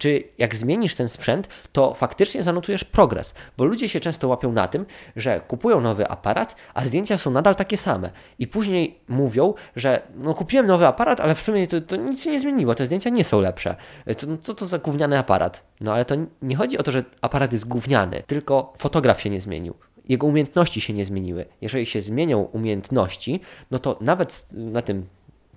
Czy 0.01 0.23
jak 0.37 0.55
zmienisz 0.55 0.95
ten 0.95 1.09
sprzęt, 1.09 1.47
to 1.71 1.93
faktycznie 1.93 2.43
zanotujesz 2.43 2.83
progres, 2.83 3.33
bo 3.57 3.65
ludzie 3.65 3.89
się 3.89 3.99
często 3.99 4.27
łapią 4.27 4.51
na 4.51 4.67
tym, 4.67 4.85
że 5.15 5.41
kupują 5.47 5.81
nowy 5.81 6.07
aparat, 6.07 6.55
a 6.73 6.85
zdjęcia 6.85 7.17
są 7.17 7.31
nadal 7.31 7.55
takie 7.55 7.77
same 7.77 8.09
i 8.39 8.47
później 8.47 8.99
mówią, 9.07 9.53
że 9.75 10.01
no 10.15 10.33
kupiłem 10.33 10.65
nowy 10.65 10.87
aparat, 10.87 11.19
ale 11.19 11.35
w 11.35 11.41
sumie 11.41 11.67
to, 11.67 11.81
to 11.81 11.95
nic 11.95 12.23
się 12.23 12.31
nie 12.31 12.39
zmieniło, 12.39 12.75
te 12.75 12.85
zdjęcia 12.85 13.09
nie 13.09 13.23
są 13.23 13.39
lepsze. 13.39 13.75
Co, 14.17 14.27
no, 14.27 14.37
co 14.37 14.53
to 14.53 14.65
za 14.65 14.77
gówniany 14.77 15.17
aparat? 15.17 15.63
No 15.81 15.93
ale 15.93 16.05
to 16.05 16.15
nie 16.41 16.55
chodzi 16.55 16.77
o 16.77 16.83
to, 16.83 16.91
że 16.91 17.03
aparat 17.21 17.51
jest 17.53 17.67
gówniany, 17.67 18.23
tylko 18.27 18.73
fotograf 18.77 19.21
się 19.21 19.29
nie 19.29 19.41
zmienił 19.41 19.73
jego 20.09 20.27
umiejętności 20.27 20.81
się 20.81 20.93
nie 20.93 21.05
zmieniły. 21.05 21.45
Jeżeli 21.61 21.85
się 21.85 22.01
zmienią 22.01 22.41
umiejętności, 22.41 23.41
no 23.71 23.79
to 23.79 23.97
nawet 24.01 24.47
na 24.51 24.81
tym 24.81 25.05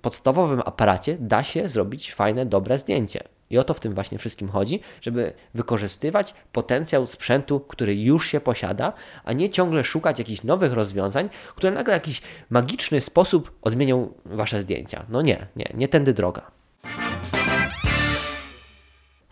podstawowym 0.01 0.61
aparacie 0.65 1.17
da 1.19 1.43
się 1.43 1.69
zrobić 1.69 2.13
fajne, 2.13 2.45
dobre 2.45 2.79
zdjęcie. 2.79 3.34
I 3.49 3.57
o 3.57 3.63
to 3.63 3.73
w 3.73 3.79
tym 3.79 3.93
właśnie 3.93 4.17
wszystkim 4.17 4.49
chodzi, 4.49 4.79
żeby 5.01 5.33
wykorzystywać 5.53 6.33
potencjał 6.51 7.05
sprzętu, 7.05 7.59
który 7.59 7.95
już 7.95 8.27
się 8.27 8.39
posiada, 8.39 8.93
a 9.23 9.33
nie 9.33 9.49
ciągle 9.49 9.83
szukać 9.83 10.19
jakichś 10.19 10.43
nowych 10.43 10.73
rozwiązań, 10.73 11.29
które 11.55 11.71
nagle 11.71 11.93
w 11.93 11.97
jakiś 11.97 12.21
magiczny 12.49 13.01
sposób 13.01 13.51
odmienią 13.61 14.13
wasze 14.25 14.61
zdjęcia. 14.61 15.05
No 15.09 15.21
nie, 15.21 15.47
nie, 15.55 15.71
nie 15.73 15.87
tędy 15.87 16.13
droga. 16.13 16.51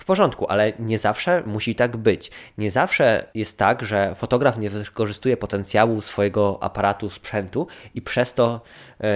W 0.04 0.06
porządku, 0.06 0.46
ale 0.50 0.74
nie 0.80 1.00
zawsze 1.00 1.44
musi 1.46 1.76
tak 1.76 1.98
być. 1.98 2.32
Nie 2.58 2.72
zawsze 2.72 3.28
jest 3.34 3.58
tak, 3.58 3.86
że 3.86 4.16
fotograf 4.16 4.58
nie 4.58 4.70
wykorzystuje 4.70 5.38
potencjału 5.38 6.02
swojego 6.02 6.64
aparatu, 6.64 7.10
sprzętu 7.10 7.68
i 7.96 8.02
przez 8.02 8.34
to 8.34 8.62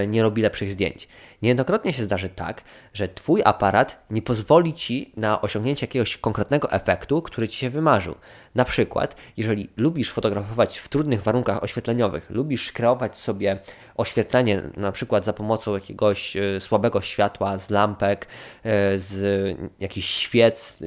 nie 0.06 0.22
robi 0.22 0.42
lepszych 0.42 0.72
zdjęć. 0.72 1.08
Niejednokrotnie 1.42 1.92
się 1.92 2.04
zdarzy 2.04 2.28
tak, 2.28 2.62
że 2.94 3.08
Twój 3.08 3.42
aparat 3.44 4.06
nie 4.10 4.22
pozwoli 4.22 4.74
Ci 4.74 5.12
na 5.16 5.40
osiągnięcie 5.40 5.86
jakiegoś 5.86 6.16
konkretnego 6.16 6.72
efektu, 6.72 7.22
który 7.22 7.48
Ci 7.48 7.58
się 7.58 7.70
wymarzył. 7.70 8.14
Na 8.54 8.64
przykład, 8.64 9.16
jeżeli 9.36 9.68
lubisz 9.76 10.12
fotografować 10.12 10.78
w 10.78 10.88
trudnych 10.88 11.22
warunkach 11.22 11.62
oświetleniowych, 11.62 12.30
lubisz 12.30 12.72
kreować 12.72 13.18
sobie 13.18 13.58
oświetlenie 13.94 14.62
na 14.76 14.92
przykład 14.92 15.24
za 15.24 15.32
pomocą 15.32 15.74
jakiegoś 15.74 16.36
e, 16.36 16.60
słabego 16.60 17.00
światła 17.00 17.58
z 17.58 17.70
lampek, 17.70 18.26
e, 18.64 18.98
z 18.98 19.56
jakichś 19.80 20.08
świec, 20.08 20.78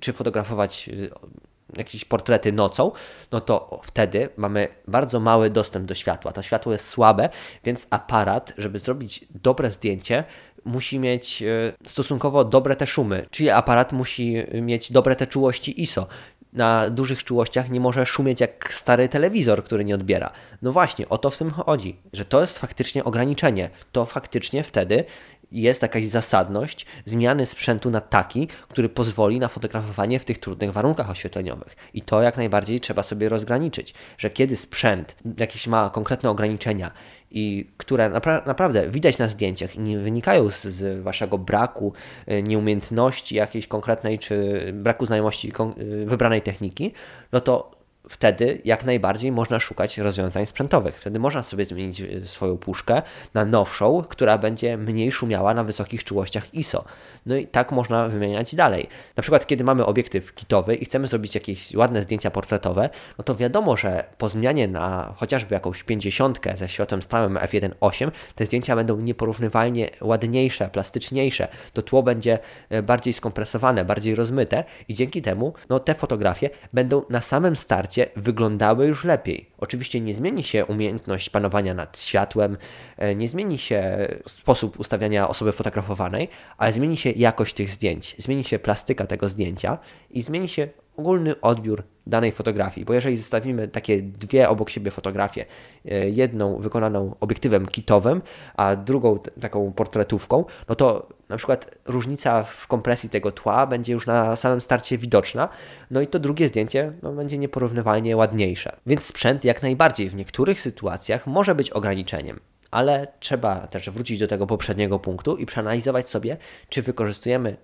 czy 0.00 0.12
fotografować 0.12 0.88
e, 0.88 1.38
jakieś 1.76 2.04
portrety 2.04 2.52
nocą, 2.52 2.92
no 3.32 3.40
to 3.40 3.80
wtedy 3.84 4.28
mamy 4.36 4.68
bardzo 4.88 5.20
mały 5.20 5.50
dostęp 5.50 5.86
do 5.86 5.94
światła. 5.94 6.32
To 6.32 6.42
światło 6.42 6.72
jest 6.72 6.88
słabe, 6.88 7.28
więc 7.64 7.86
aparat, 7.90 8.52
żeby 8.58 8.78
zrobić 8.78 9.24
dobre 9.42 9.70
zdjęcie, 9.70 10.24
musi 10.64 10.98
mieć 10.98 11.42
stosunkowo 11.86 12.44
dobre 12.44 12.76
te 12.76 12.86
szumy, 12.86 13.26
czyli 13.30 13.50
aparat 13.50 13.92
musi 13.92 14.44
mieć 14.62 14.92
dobre 14.92 15.16
te 15.16 15.26
czułości 15.26 15.82
ISO 15.82 16.06
na 16.52 16.90
dużych 16.90 17.24
czułościach 17.24 17.70
nie 17.70 17.80
może 17.80 18.06
szumieć 18.06 18.40
jak 18.40 18.74
stary 18.74 19.08
telewizor, 19.08 19.64
który 19.64 19.84
nie 19.84 19.94
odbiera. 19.94 20.30
No 20.62 20.72
właśnie, 20.72 21.08
o 21.08 21.18
to 21.18 21.30
w 21.30 21.36
tym 21.36 21.50
chodzi, 21.50 21.96
że 22.12 22.24
to 22.24 22.40
jest 22.40 22.58
faktycznie 22.58 23.04
ograniczenie. 23.04 23.70
To 23.92 24.06
faktycznie 24.06 24.62
wtedy 24.62 25.04
jest 25.52 25.82
jakaś 25.82 26.06
zasadność 26.06 26.86
zmiany 27.06 27.46
sprzętu 27.46 27.90
na 27.90 28.00
taki, 28.00 28.48
który 28.68 28.88
pozwoli 28.88 29.40
na 29.40 29.48
fotografowanie 29.48 30.18
w 30.18 30.24
tych 30.24 30.38
trudnych 30.38 30.72
warunkach 30.72 31.10
oświetleniowych. 31.10 31.76
I 31.94 32.02
to 32.02 32.22
jak 32.22 32.36
najbardziej 32.36 32.80
trzeba 32.80 33.02
sobie 33.02 33.28
rozgraniczyć, 33.28 33.94
że 34.18 34.30
kiedy 34.30 34.56
sprzęt 34.56 35.16
jakieś 35.38 35.66
ma 35.66 35.90
konkretne 35.90 36.30
ograniczenia 36.30 36.90
i 37.30 37.70
które 37.76 38.08
napra 38.08 38.42
naprawdę 38.46 38.90
widać 38.90 39.18
na 39.18 39.28
zdjęciach 39.28 39.76
i 39.76 39.80
nie 39.80 39.98
wynikają 39.98 40.50
z, 40.50 40.62
z, 40.62 41.02
waszego 41.02 41.38
braku 41.38 41.92
e, 42.26 42.42
nieumiejętności 42.42 43.34
jakiejś 43.34 43.66
konkretnej 43.66 44.18
czy 44.18 44.60
braku 44.74 45.06
znajomości 45.06 45.52
e, 45.58 46.06
wybranej 46.06 46.42
techniki, 46.42 46.92
no 47.32 47.40
to 47.40 47.77
wtedy 48.08 48.60
jak 48.64 48.84
najbardziej 48.84 49.32
można 49.32 49.60
szukać 49.60 49.98
rozwiązań 49.98 50.46
sprzętowych. 50.46 51.00
Wtedy 51.00 51.18
można 51.18 51.42
sobie 51.42 51.64
zmienić 51.64 52.00
e, 52.00 52.26
swoją 52.26 52.56
puszkę 52.56 53.02
na 53.34 53.44
nowszą, 53.44 54.02
która 54.08 54.38
będzie 54.38 54.76
mniej 54.76 55.12
szumiała 55.12 55.54
na 55.54 55.64
wysokich 55.64 56.04
czułościach 56.04 56.54
ISO. 56.54 56.84
No 57.26 57.36
i 57.36 57.46
tak 57.46 57.72
można 57.72 58.08
wymieniać 58.08 58.54
dalej. 58.54 58.88
Na 59.16 59.22
przykład, 59.22 59.46
kiedy 59.46 59.64
mamy 59.64 59.86
obiektyw 59.86 60.34
kitowy 60.34 60.74
i 60.74 60.84
chcemy 60.84 61.06
zrobić 61.06 61.34
jakieś 61.34 61.74
ładne 61.74 62.02
zdjęcia 62.02 62.30
portretowe, 62.30 62.90
no 63.18 63.24
to 63.24 63.34
wiadomo, 63.34 63.76
że 63.76 64.04
po 64.18 64.28
zmianie 64.28 64.68
na 64.68 65.14
chociażby 65.16 65.54
jakąś 65.54 65.82
50 65.82 66.38
ze 66.54 66.68
światłem 66.68 67.02
stałym 67.02 67.34
f1.8 67.34 68.10
te 68.34 68.46
zdjęcia 68.46 68.76
będą 68.76 69.00
nieporównywalnie 69.00 69.90
ładniejsze, 70.00 70.68
plastyczniejsze. 70.68 71.48
To 71.72 71.82
tło 71.82 72.02
będzie 72.02 72.38
e, 72.70 72.82
bardziej 72.82 73.14
skompresowane, 73.14 73.84
bardziej 73.84 74.14
rozmyte 74.14 74.64
i 74.88 74.94
dzięki 74.94 75.22
temu 75.22 75.54
no, 75.68 75.80
te 75.80 75.94
fotografie 75.94 76.50
będą 76.72 77.02
na 77.10 77.20
samym 77.20 77.56
starcie 77.56 77.97
wyglądały 78.16 78.86
już 78.86 79.04
lepiej. 79.04 79.50
Oczywiście 79.58 80.00
nie 80.00 80.14
zmieni 80.14 80.44
się 80.44 80.66
umiejętność 80.66 81.30
panowania 81.30 81.74
nad 81.74 81.98
światłem, 81.98 82.56
e, 82.96 83.14
nie 83.14 83.28
zmieni 83.28 83.58
się 83.58 84.08
sposób 84.26 84.80
ustawiania 84.80 85.28
osoby 85.28 85.52
fotografowanej, 85.52 86.28
ale 86.58 86.72
zmieni 86.72 86.96
się 86.96 87.10
jakość 87.10 87.54
tych 87.54 87.70
zdjęć, 87.70 88.14
zmieni 88.18 88.44
się 88.44 88.58
plastyka 88.58 89.06
tego 89.06 89.28
zdjęcia 89.28 89.78
i 90.10 90.22
zmieni 90.22 90.48
się 90.48 90.68
ogólny 90.98 91.40
odbiór 91.40 91.82
danej 92.06 92.32
fotografii. 92.32 92.84
Bo 92.84 92.94
jeżeli 92.94 93.16
zestawimy 93.16 93.68
takie 93.68 94.02
dwie 94.02 94.48
obok 94.48 94.70
siebie 94.70 94.90
fotografie, 94.90 95.44
e, 95.84 96.08
jedną 96.08 96.58
wykonaną 96.58 97.14
obiektywem 97.20 97.66
kitowym, 97.66 98.22
a 98.56 98.76
drugą 98.76 99.18
taką 99.40 99.72
portretówką, 99.72 100.44
no 100.68 100.74
to 100.74 101.08
na 101.28 101.36
przykład 101.36 101.78
różnica 101.86 102.44
w 102.44 102.66
kompresji 102.66 103.10
tego 103.10 103.32
tła 103.32 103.66
będzie 103.66 103.92
już 103.92 104.06
na 104.06 104.36
samym 104.36 104.60
starcie 104.60 104.98
widoczna, 104.98 105.48
no 105.90 106.00
i 106.00 106.06
to 106.06 106.18
drugie 106.18 106.48
zdjęcie 106.48 106.92
no, 107.02 107.12
będzie 107.12 107.38
nieporównywalnie 107.38 108.16
ładniejsze. 108.16 108.76
Więc 108.86 109.04
sprzęt 109.04 109.44
jak 109.44 109.62
najbardziej 109.62 110.10
w 110.10 110.14
niektórych 110.14 110.60
sytuacjach 110.60 111.26
może 111.26 111.54
być 111.54 111.70
ograniczeniem 111.70 112.40
ale 112.70 113.06
trzeba 113.20 113.66
też 113.66 113.90
wrócić 113.90 114.18
do 114.18 114.28
tego 114.28 114.46
poprzedniego 114.46 114.98
punktu 114.98 115.36
i 115.36 115.46
przeanalizować 115.46 116.08
sobie, 116.08 116.36
czy 116.68 116.82
wykorzystujemy 116.82 117.56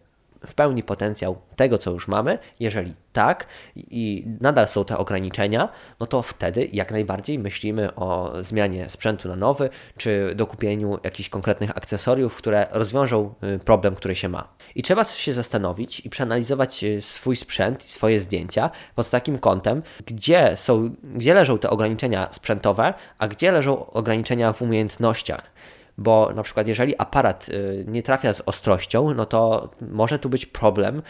w 0.46 0.54
pełni 0.54 0.82
potencjał 0.82 1.36
tego, 1.56 1.78
co 1.78 1.90
już 1.90 2.08
mamy. 2.08 2.38
Jeżeli 2.60 2.94
tak 3.12 3.46
i 3.76 4.24
nadal 4.40 4.68
są 4.68 4.84
te 4.84 4.98
ograniczenia, 4.98 5.68
no 6.00 6.06
to 6.06 6.22
wtedy 6.22 6.68
jak 6.72 6.90
najbardziej 6.90 7.38
myślimy 7.38 7.94
o 7.94 8.32
zmianie 8.40 8.88
sprzętu 8.88 9.28
na 9.28 9.36
nowy, 9.36 9.70
czy 9.96 10.32
dokupieniu 10.34 10.98
jakichś 11.04 11.28
konkretnych 11.28 11.76
akcesoriów, 11.76 12.36
które 12.36 12.66
rozwiążą 12.70 13.34
y, 13.44 13.58
problem, 13.58 13.94
który 13.94 14.14
się 14.14 14.28
ma. 14.28 14.48
I 14.74 14.82
trzeba 14.82 15.04
się 15.04 15.32
zastanowić 15.32 16.00
i 16.00 16.10
przeanalizować 16.10 16.84
y, 16.84 17.02
swój 17.02 17.36
sprzęt 17.36 17.84
i 17.86 17.88
swoje 17.88 18.20
zdjęcia 18.20 18.70
pod 18.94 19.10
takim 19.10 19.38
kątem, 19.38 19.82
gdzie, 20.06 20.56
są, 20.56 20.94
gdzie 21.02 21.34
leżą 21.34 21.58
te 21.58 21.70
ograniczenia 21.70 22.28
sprzętowe, 22.32 22.94
a 23.18 23.28
gdzie 23.28 23.52
leżą 23.52 23.86
ograniczenia 23.86 24.52
w 24.52 24.62
umiejętnościach 24.62 25.50
bo 25.98 26.32
na 26.34 26.42
przykład 26.42 26.68
jeżeli 26.68 26.94
aparat 26.98 27.48
y, 27.48 27.84
nie 27.88 28.02
trafia 28.02 28.32
z 28.32 28.42
ostrością, 28.46 29.14
no 29.14 29.26
to 29.26 29.70
może 29.80 30.18
tu 30.18 30.28
być 30.28 30.46
problem 30.46 31.02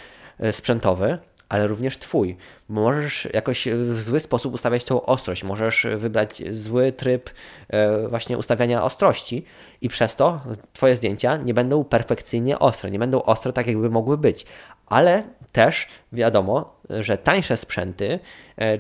y, 0.45 0.53
sprzętowy, 0.53 1.19
ale 1.49 1.67
również 1.67 1.99
twój. 1.99 2.37
Możesz 2.69 3.29
jakoś 3.33 3.69
w 3.69 4.03
zły 4.03 4.21
sposób 4.21 4.55
ustawiać 4.55 4.85
tą 4.85 5.07
ostrość, 5.07 5.45
możesz 5.45 5.87
wybrać 5.97 6.43
zły 6.55 6.93
tryb 6.93 7.31
y, 7.31 8.09
właśnie 8.09 8.39
ustawiania 8.39 8.85
ostrości 8.85 9.45
i 9.81 9.89
przez 9.89 10.17
to 10.17 10.41
twoje 10.73 10.97
zdjęcia 10.97 11.37
nie 11.37 11.55
będą 11.55 11.85
perfekcyjnie 11.85 12.59
ostre, 12.59 12.91
nie 12.91 12.99
będą 12.99 13.23
ostre 13.23 13.53
tak 13.53 13.67
jakby 13.67 13.91
mogły 13.91 14.19
być. 14.19 14.47
Ale 14.87 15.25
też 15.53 15.89
wiadomo, 16.13 16.77
że 16.91 17.19
tańsze 17.19 17.57
sprzęty 17.57 18.19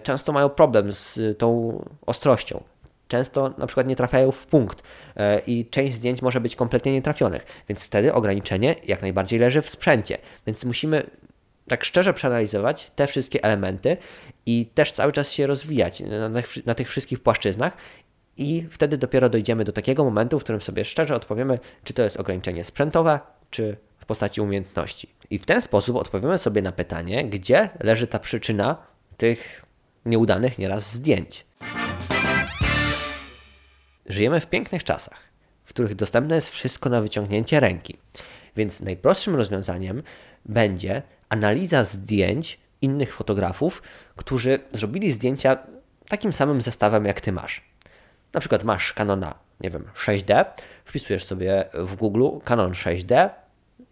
często 0.03 0.33
mają 0.33 0.49
problem 0.49 0.93
z 0.93 1.39
tą 1.39 1.81
ostrością 2.07 2.63
często 3.09 3.55
na 3.59 3.67
przykład 3.67 3.87
nie 3.87 3.97
trafiają 3.97 4.33
w 4.33 4.47
punkt 4.47 4.83
e, 5.17 5.39
i 5.39 5.67
część 5.67 5.95
zdjęć 5.95 6.23
może 6.23 6.41
być 6.41 6.57
kompletnie 6.57 6.93
nietrafionych, 6.93 7.47
więc 7.69 7.87
wtedy 7.87 8.15
ograniczenie 8.15 8.75
jak 8.85 9.03
najbardziej 9.03 9.39
leży 9.39 9.63
w 9.63 9.69
sprzęcie. 9.69 10.19
Więc 10.47 10.65
musimy 10.65 11.07
tak 11.69 11.85
szczerze 11.85 12.13
przeanalizować 12.13 12.91
te 12.97 13.07
wszystkie 13.07 13.45
elementy 13.45 13.97
i 14.47 14.67
też 14.67 14.93
cały 14.93 15.13
czas 15.13 15.33
się 15.33 15.47
rozwijać 15.47 16.01
na, 16.01 16.43
na 16.67 16.75
tych 16.75 16.89
wszystkich 16.89 17.21
płaszczyznach 17.21 17.77
i 18.37 18.67
wtedy 18.71 18.99
dopiero 18.99 19.29
dojdziemy 19.29 19.65
do 19.65 19.73
takiego 19.73 20.05
momentu, 20.05 20.41
w 20.41 20.43
którym 20.43 20.63
sobie 20.63 20.85
szczerze 20.85 21.15
odpowiemy, 21.15 21.59
czy 21.85 21.95
to 21.95 22.03
jest 22.03 22.17
ograniczenie 22.17 22.65
sprzętowe, 22.65 23.21
czy 23.51 23.77
w 23.99 24.07
postaci 24.07 24.41
umiejętności. 24.41 25.09
I 25.31 25.39
w 25.39 25.47
ten 25.47 25.63
sposób 25.63 25.97
odpowiemy 25.97 26.39
sobie 26.39 26.63
na 26.63 26.73
pytanie, 26.73 27.25
gdzie 27.25 27.69
leży 27.81 28.07
ta 28.07 28.19
przyczyna 28.19 28.77
tych 29.17 29.65
nieudanych 30.07 30.59
nieraz 30.59 30.93
zdjęć. 30.93 31.47
Żyjemy 34.07 34.41
w 34.41 34.47
pięknych 34.47 34.85
czasach, 34.85 35.23
w 35.65 35.69
których 35.69 35.95
dostępne 35.95 36.35
jest 36.35 36.51
wszystko 36.51 36.91
na 36.91 37.01
wyciągnięcie 37.01 37.61
ręki. 37.61 37.97
Więc 38.57 38.81
najprostszym 38.81 39.37
rozwiązaniem 39.37 40.03
będzie 40.45 41.03
analiza 41.29 41.85
zdjęć 41.85 42.59
innych 42.83 43.15
fotografów, 43.15 43.83
którzy 44.17 44.59
zrobili 44.73 45.13
zdjęcia 45.13 45.59
takim 46.09 46.33
samym 46.33 46.63
zestawem 46.63 47.05
jak 47.05 47.21
ty 47.21 47.33
masz. 47.33 47.63
Na 48.33 48.41
przykład 48.41 48.65
masz 48.65 48.93
Canona, 48.93 49.35
nie 49.61 49.71
wiem, 49.71 49.85
6D, 50.05 50.45
wpisujesz 50.85 51.25
sobie 51.25 51.65
w 51.75 51.97
Google 51.97 52.29
Canon 52.45 52.73
6D 52.73 53.31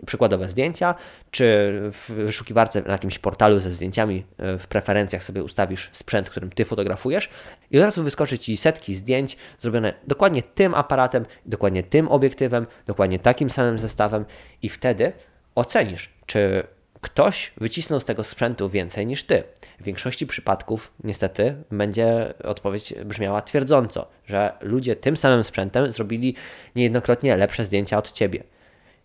przykładowe 0.06 0.48
zdjęcia, 0.48 0.94
czy 1.30 1.72
w 1.92 2.10
wyszukiwarce 2.10 2.82
na 2.82 2.92
jakimś 2.92 3.18
portalu 3.18 3.58
ze 3.58 3.70
zdjęciami 3.70 4.24
e, 4.38 4.58
w 4.58 4.66
preferencjach 4.66 5.24
sobie 5.24 5.42
ustawisz 5.42 5.90
sprzęt, 5.92 6.30
którym 6.30 6.50
ty 6.50 6.64
fotografujesz 6.64 7.28
i 7.70 7.78
od 7.78 7.84
razu 7.84 8.04
wyskoczy 8.04 8.38
ci 8.38 8.56
setki 8.56 8.94
zdjęć 8.94 9.36
zrobione 9.60 9.94
dokładnie 10.06 10.42
tym 10.42 10.74
aparatem, 10.74 11.26
dokładnie 11.46 11.82
tym 11.82 12.08
obiektywem, 12.08 12.66
dokładnie 12.86 13.18
takim 13.18 13.50
samym 13.50 13.78
zestawem 13.78 14.24
i 14.62 14.68
wtedy 14.68 15.12
ocenisz, 15.54 16.10
czy 16.26 16.62
ktoś 17.02 17.52
wycisnął 17.56 18.00
z 18.00 18.04
tego 18.04 18.24
sprzętu 18.24 18.68
więcej 18.68 19.06
niż 19.06 19.24
ty. 19.24 19.42
W 19.80 19.84
większości 19.84 20.26
przypadków, 20.26 20.92
niestety, 21.04 21.54
będzie 21.70 22.34
odpowiedź 22.44 22.94
brzmiała 23.04 23.42
twierdząco, 23.42 24.06
że 24.26 24.52
ludzie 24.60 24.96
tym 24.96 25.16
samym 25.16 25.44
sprzętem 25.44 25.92
zrobili 25.92 26.34
niejednokrotnie 26.76 27.36
lepsze 27.36 27.64
zdjęcia 27.64 27.98
od 27.98 28.12
ciebie. 28.12 28.42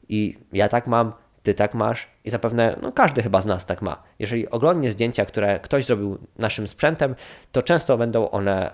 I 0.10 0.38
ja 0.54 0.70
tak 0.70 0.88
mam, 0.88 1.14
ty 1.44 1.54
tak 1.54 1.74
masz 1.74 2.08
i 2.24 2.30
zapewne 2.30 2.78
no, 2.82 2.92
każdy 2.92 3.24
chyba 3.24 3.42
z 3.42 3.46
nas 3.46 3.66
tak 3.66 3.82
ma. 3.82 4.04
Jeżeli 4.20 4.50
oglądnie 4.50 4.92
zdjęcia, 4.92 5.26
które 5.26 5.60
ktoś 5.60 5.86
zrobił 5.86 6.18
naszym 6.38 6.68
sprzętem, 6.68 7.16
to 7.52 7.62
często 7.62 7.98
będą 7.98 8.30
one 8.30 8.72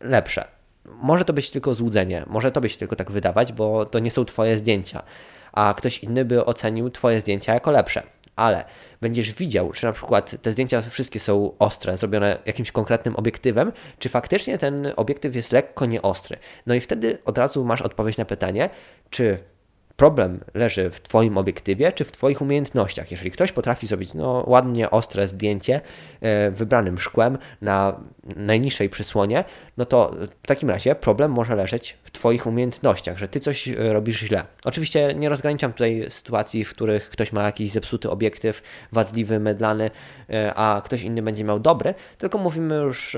lepsze. 0.00 0.44
Może 0.84 1.24
to 1.24 1.32
być 1.32 1.50
tylko 1.50 1.74
złudzenie, 1.74 2.24
może 2.26 2.52
to 2.52 2.60
być 2.60 2.76
tylko 2.76 2.96
tak 2.96 3.10
wydawać, 3.10 3.52
bo 3.52 3.86
to 3.86 3.98
nie 3.98 4.10
są 4.10 4.24
twoje 4.24 4.58
zdjęcia, 4.58 5.02
a 5.52 5.74
ktoś 5.76 5.98
inny 5.98 6.24
by 6.24 6.44
ocenił 6.44 6.90
twoje 6.90 7.20
zdjęcia 7.20 7.54
jako 7.54 7.70
lepsze 7.70 8.02
ale 8.36 8.64
będziesz 9.00 9.32
widział, 9.32 9.72
czy 9.72 9.86
na 9.86 9.92
przykład 9.92 10.42
te 10.42 10.52
zdjęcia 10.52 10.80
wszystkie 10.80 11.20
są 11.20 11.52
ostre, 11.58 11.96
zrobione 11.96 12.38
jakimś 12.46 12.72
konkretnym 12.72 13.16
obiektywem, 13.16 13.72
czy 13.98 14.08
faktycznie 14.08 14.58
ten 14.58 14.92
obiektyw 14.96 15.36
jest 15.36 15.52
lekko 15.52 15.86
nieostry. 15.86 16.36
No 16.66 16.74
i 16.74 16.80
wtedy 16.80 17.18
od 17.24 17.38
razu 17.38 17.64
masz 17.64 17.82
odpowiedź 17.82 18.16
na 18.16 18.24
pytanie, 18.24 18.70
czy 19.10 19.38
problem 19.96 20.40
leży 20.54 20.90
w 20.90 21.00
Twoim 21.00 21.38
obiektywie 21.38 21.92
czy 21.92 22.04
w 22.04 22.12
Twoich 22.12 22.42
umiejętnościach. 22.42 23.10
Jeżeli 23.10 23.30
ktoś 23.30 23.52
potrafi 23.52 23.86
zrobić 23.86 24.14
no, 24.14 24.44
ładnie 24.46 24.90
ostre 24.90 25.28
zdjęcie 25.28 25.80
e, 26.20 26.50
wybranym 26.50 26.98
szkłem 26.98 27.38
na 27.62 28.00
najniższej 28.36 28.88
przysłonie, 28.88 29.44
no 29.76 29.84
to 29.84 30.14
w 30.42 30.46
takim 30.46 30.70
razie 30.70 30.94
problem 30.94 31.32
może 31.32 31.54
leżeć 31.54 31.96
w 32.02 32.10
Twoich 32.10 32.46
umiejętnościach, 32.46 33.18
że 33.18 33.28
Ty 33.28 33.40
coś 33.40 33.68
e, 33.68 33.92
robisz 33.92 34.18
źle. 34.18 34.44
Oczywiście 34.64 35.14
nie 35.14 35.28
rozgraniczam 35.28 35.72
tutaj 35.72 36.04
sytuacji, 36.08 36.64
w 36.64 36.70
których 36.70 37.10
ktoś 37.10 37.32
ma 37.32 37.42
jakiś 37.42 37.70
zepsuty 37.70 38.10
obiektyw, 38.10 38.62
wadliwy, 38.92 39.40
mydlany, 39.40 39.90
e, 40.30 40.54
a 40.54 40.82
ktoś 40.84 41.02
inny 41.02 41.22
będzie 41.22 41.44
miał 41.44 41.60
dobry, 41.60 41.94
tylko 42.18 42.38
mówimy 42.38 42.74
już 42.74 43.16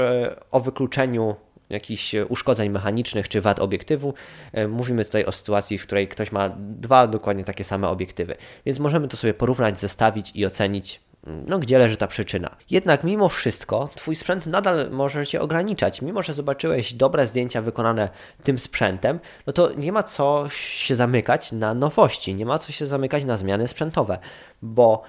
o 0.51 0.61
wykluczeniu 0.61 1.37
jakichś 1.71 2.15
e, 2.15 2.27
uszkodzeń 2.27 2.71
mechanicznych 2.71 3.29
czy 3.29 3.41
wad 3.41 3.61
obiektywu. 3.61 4.15
E, 4.53 4.69
mówimy 4.69 5.05
tutaj 5.05 5.25
o 5.25 5.33
sytuacji, 5.33 5.79
w 5.79 5.83
której 5.83 6.09
ktoś 6.09 6.33
ma 6.33 6.51
dwa 6.59 7.07
dokładnie 7.07 7.45
takie 7.45 7.65
same 7.65 7.89
obiektywy. 7.89 8.37
Więc 8.67 8.79
możemy 8.79 9.09
to 9.09 9.17
sobie 9.17 9.35
porównać, 9.35 9.79
zestawić 9.79 10.31
i 10.35 10.47
ocenić, 10.47 11.01
mm, 11.27 11.45
no, 11.49 11.59
gdzie 11.59 11.79
leży 11.79 11.97
ta 11.97 12.07
przyczyna. 12.07 12.57
Jednak 12.71 13.05
mimo 13.05 13.29
wszystko 13.29 13.89
Twój 13.95 14.17
sprzęt 14.17 14.47
nadal 14.47 14.91
może 14.91 15.27
się 15.27 15.41
ograniczać. 15.41 16.03
Mimo, 16.03 16.23
że 16.23 16.35
zobaczyłeś 16.35 16.93
dobre 16.93 17.27
zdjęcia 17.27 17.63
wykonane 17.63 18.09
tym 18.43 18.59
sprzętem, 18.59 19.21
no 19.47 19.53
to 19.53 19.73
nie 19.73 19.93
ma 19.93 20.03
co 20.03 20.45
się 20.51 20.95
zamykać 20.95 21.53
na 21.53 21.75
nowości, 21.75 22.35
nie 22.35 22.47
ma 22.47 22.59
co 22.59 22.73
się 22.73 22.87
zamykać 22.87 23.25
na 23.25 23.37
zmiany 23.37 23.69
sprzętowe, 23.69 24.19
bo 24.63 25.03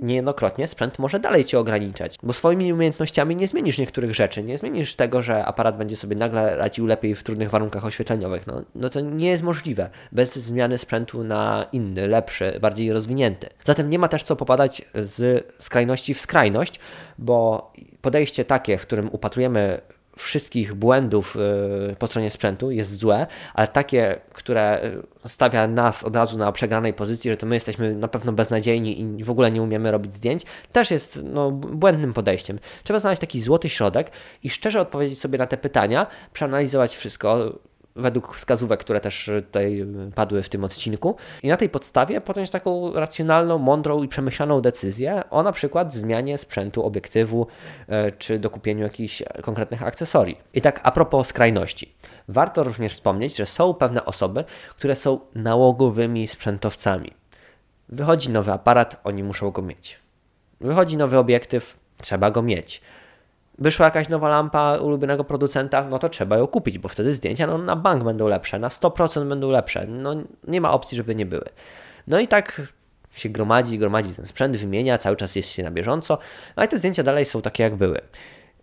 niejednokrotnie 0.00 0.68
sprzęt 0.68 0.98
może 0.98 1.20
dalej 1.20 1.44
cię 1.44 1.58
ograniczać, 1.58 2.18
bo 2.22 2.32
swoimi 2.32 2.72
umiejętnościami 2.72 3.36
nie 3.36 3.48
zmienisz 3.48 3.78
niektórych 3.78 4.14
rzeczy, 4.14 4.42
nie 4.42 4.58
zmienisz 4.58 4.96
tego, 4.96 5.22
że 5.22 5.44
aparat 5.44 5.76
będzie 5.76 5.96
sobie 5.96 6.16
nagle 6.16 6.56
radził 6.56 6.86
lepiej 6.86 7.14
w 7.14 7.22
trudnych 7.22 7.50
warunkach 7.50 7.84
oświetleniowych. 7.84 8.46
No, 8.46 8.62
no 8.74 8.88
to 8.88 9.00
nie 9.00 9.28
jest 9.28 9.42
możliwe 9.42 9.90
bez 10.12 10.36
zmiany 10.36 10.78
sprzętu 10.78 11.24
na 11.24 11.66
inny, 11.72 12.08
lepszy, 12.08 12.58
bardziej 12.60 12.92
rozwinięty. 12.92 13.48
Zatem 13.64 13.90
nie 13.90 13.98
ma 13.98 14.08
też 14.08 14.22
co 14.22 14.36
popadać 14.36 14.82
z 14.94 15.46
skrajności 15.58 16.14
w 16.14 16.20
skrajność, 16.20 16.80
bo 17.18 17.72
podejście 18.00 18.44
takie, 18.44 18.78
w 18.78 18.82
którym 18.82 19.08
upatrujemy 19.12 19.80
wszystkich 20.16 20.74
błędów 20.74 21.36
y, 21.92 21.96
po 21.96 22.06
stronie 22.06 22.30
sprzętu 22.30 22.70
jest 22.70 22.98
złe, 22.98 23.26
ale 23.54 23.68
takie, 23.68 24.20
które 24.32 24.90
stawia 25.24 25.66
nas 25.66 26.04
od 26.04 26.16
razu 26.16 26.38
na 26.38 26.52
przegranej 26.52 26.94
pozycji, 26.94 27.30
że 27.30 27.36
to 27.36 27.46
my 27.46 27.56
jesteśmy 27.56 27.94
na 27.94 28.08
pewno 28.08 28.32
beznadziejni 28.32 29.00
i 29.00 29.24
w 29.24 29.30
ogóle 29.30 29.50
nie 29.50 29.62
umiemy 29.62 29.90
robić 29.90 30.14
zdjęć, 30.14 30.42
też 30.72 30.90
jest 30.90 31.20
no, 31.24 31.50
błędnym 31.50 32.12
podejściem. 32.12 32.58
Trzeba 32.84 32.98
znaleźć 32.98 33.20
taki 33.20 33.42
złoty 33.42 33.68
środek 33.68 34.10
i 34.42 34.50
szczerze 34.50 34.80
odpowiedzieć 34.80 35.20
sobie 35.20 35.38
na 35.38 35.46
te 35.46 35.56
pytania, 35.56 36.06
przeanalizować 36.32 36.96
wszystko, 36.96 37.58
według 37.96 38.34
wskazówek, 38.34 38.80
które 38.80 39.00
też 39.00 39.30
tutaj 39.46 39.86
padły 40.14 40.42
w 40.42 40.48
tym 40.48 40.64
odcinku. 40.64 41.16
I 41.42 41.48
na 41.48 41.56
tej 41.56 41.68
podstawie 41.68 42.20
podjąć 42.20 42.50
taką 42.50 42.92
racjonalną, 42.92 43.58
mądrą 43.58 44.02
i 44.02 44.08
przemyślaną 44.08 44.60
decyzję 44.60 45.22
o 45.30 45.42
na 45.42 45.52
przykład 45.52 45.94
zmianie 45.94 46.38
sprzętu, 46.38 46.86
obiektywu 46.86 47.46
e, 47.88 48.12
czy 48.12 48.38
dokupieniu 48.38 48.82
jakichś 48.82 49.22
konkretnych 49.42 49.82
akcesorii. 49.82 50.38
I 50.54 50.60
tak 50.60 50.80
a 50.82 50.92
propos 50.92 51.26
skrajności. 51.26 51.94
Warto 52.28 52.64
również 52.64 52.92
wspomnieć, 52.92 53.36
że 53.36 53.46
są 53.46 53.74
pewne 53.74 54.04
osoby, 54.04 54.44
które 54.76 54.96
są 54.96 55.20
nałogowymi 55.34 56.28
sprzętowcami. 56.28 57.12
Wychodzi 57.88 58.30
nowy 58.30 58.52
aparat, 58.52 59.00
oni 59.04 59.22
muszą 59.22 59.50
go 59.50 59.62
mieć. 59.62 59.98
Wychodzi 60.60 60.96
nowy 60.96 61.18
obiektyw, 61.18 61.76
trzeba 61.98 62.30
go 62.30 62.42
mieć 62.42 62.80
wyszła 63.58 63.84
jakaś 63.84 64.08
nowa 64.08 64.28
lampa 64.28 64.78
ulubionego 64.78 65.24
producenta, 65.24 65.84
no 65.84 65.98
to 65.98 66.08
trzeba 66.08 66.36
ją 66.36 66.46
kupić, 66.46 66.78
bo 66.78 66.88
wtedy 66.88 67.14
zdjęcia 67.14 67.46
no, 67.46 67.58
na 67.58 67.76
bank 67.76 68.04
będą 68.04 68.28
lepsze, 68.28 68.58
na 68.58 68.68
100% 68.68 69.28
będą 69.28 69.50
lepsze. 69.50 69.86
No 69.86 70.14
nie 70.48 70.60
ma 70.60 70.72
opcji, 70.72 70.96
żeby 70.96 71.14
nie 71.14 71.26
były. 71.26 71.44
No 72.06 72.20
i 72.20 72.28
tak 72.28 72.62
się 73.10 73.28
gromadzi, 73.28 73.78
gromadzi 73.78 74.14
ten 74.14 74.26
sprzęt, 74.26 74.56
wymienia, 74.56 74.98
cały 74.98 75.16
czas 75.16 75.36
jest 75.36 75.48
się 75.48 75.62
na 75.62 75.70
bieżąco, 75.70 76.18
no 76.56 76.64
i 76.64 76.68
te 76.68 76.78
zdjęcia 76.78 77.02
dalej 77.02 77.24
są 77.24 77.42
takie 77.42 77.62
jak 77.62 77.76
były. 77.76 78.00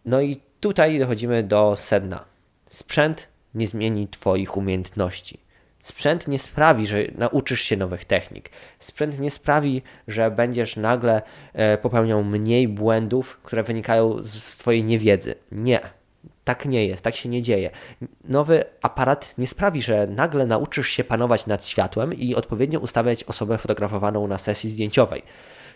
No 0.05 0.21
i 0.21 0.41
tutaj 0.59 0.99
dochodzimy 0.99 1.43
do 1.43 1.75
sedna. 1.77 2.23
Sprzęt 2.69 3.27
nie 3.55 3.67
zmieni 3.67 4.07
Twoich 4.07 4.57
umiejętności. 4.57 5.39
Sprzęt 5.81 6.27
nie 6.27 6.39
sprawi, 6.39 6.87
że 6.87 6.97
nauczysz 7.17 7.61
się 7.61 7.77
nowych 7.77 8.05
technik. 8.05 8.49
Sprzęt 8.79 9.19
nie 9.19 9.31
sprawi, 9.31 9.81
że 10.07 10.31
będziesz 10.31 10.75
nagle 10.75 11.21
e, 11.53 11.77
popełniał 11.77 12.23
mniej 12.23 12.67
błędów, 12.67 13.39
które 13.43 13.63
wynikają 13.63 14.23
z 14.23 14.57
Twojej 14.57 14.85
niewiedzy. 14.85 15.35
Nie. 15.51 15.79
Tak 16.43 16.65
nie 16.65 16.85
jest, 16.85 17.03
tak 17.03 17.15
się 17.15 17.29
nie 17.29 17.41
dzieje. 17.41 17.69
Nowy 18.23 18.63
aparat 18.81 19.37
nie 19.37 19.47
sprawi, 19.47 19.81
że 19.81 20.07
nagle 20.07 20.45
nauczysz 20.45 20.89
się 20.89 21.03
panować 21.03 21.47
nad 21.47 21.65
światłem 21.65 22.13
i 22.13 22.35
odpowiednio 22.35 22.79
ustawiać 22.79 23.23
osobę 23.23 23.57
fotografowaną 23.57 24.27
na 24.27 24.37
sesji 24.37 24.69
zdjęciowej 24.69 25.23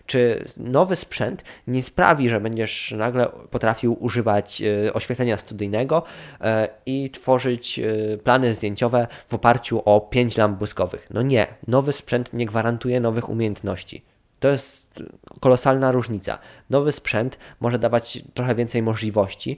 czy 0.06 0.46
nowy 0.58 0.96
sprzęt 0.96 1.44
nie 1.68 1.84
sprawi, 1.84 2.30
że 2.30 2.40
będziesz 2.40 2.92
nagle 2.98 3.30
potrafił 3.52 3.98
używać 4.00 4.62
e, 4.62 4.94
oświetlenia 4.94 5.38
studyjnego 5.38 6.04
e, 6.42 6.70
i 6.86 7.10
tworzyć 7.10 7.80
e, 7.80 8.18
plany 8.18 8.54
zdjęciowe 8.54 9.08
w 9.30 9.34
oparciu 9.34 9.82
o 9.86 10.02
5 10.02 10.38
lamp 10.38 10.58
błyskowych. 10.58 11.08
No 11.14 11.22
nie, 11.22 11.48
nowy 11.68 11.94
sprzęt 11.94 12.34
nie 12.34 12.46
gwarantuje 12.46 13.00
nowych 13.00 13.30
umiejętności. 13.30 14.15
To 14.46 14.50
jest 14.50 15.04
kolosalna 15.40 15.92
różnica. 15.92 16.40
Nowy 16.70 16.92
sprzęt 16.92 17.40
może 17.60 17.80
dawać 17.80 18.20
trochę 18.34 18.56
więcej 18.56 18.82
możliwości, 18.82 19.58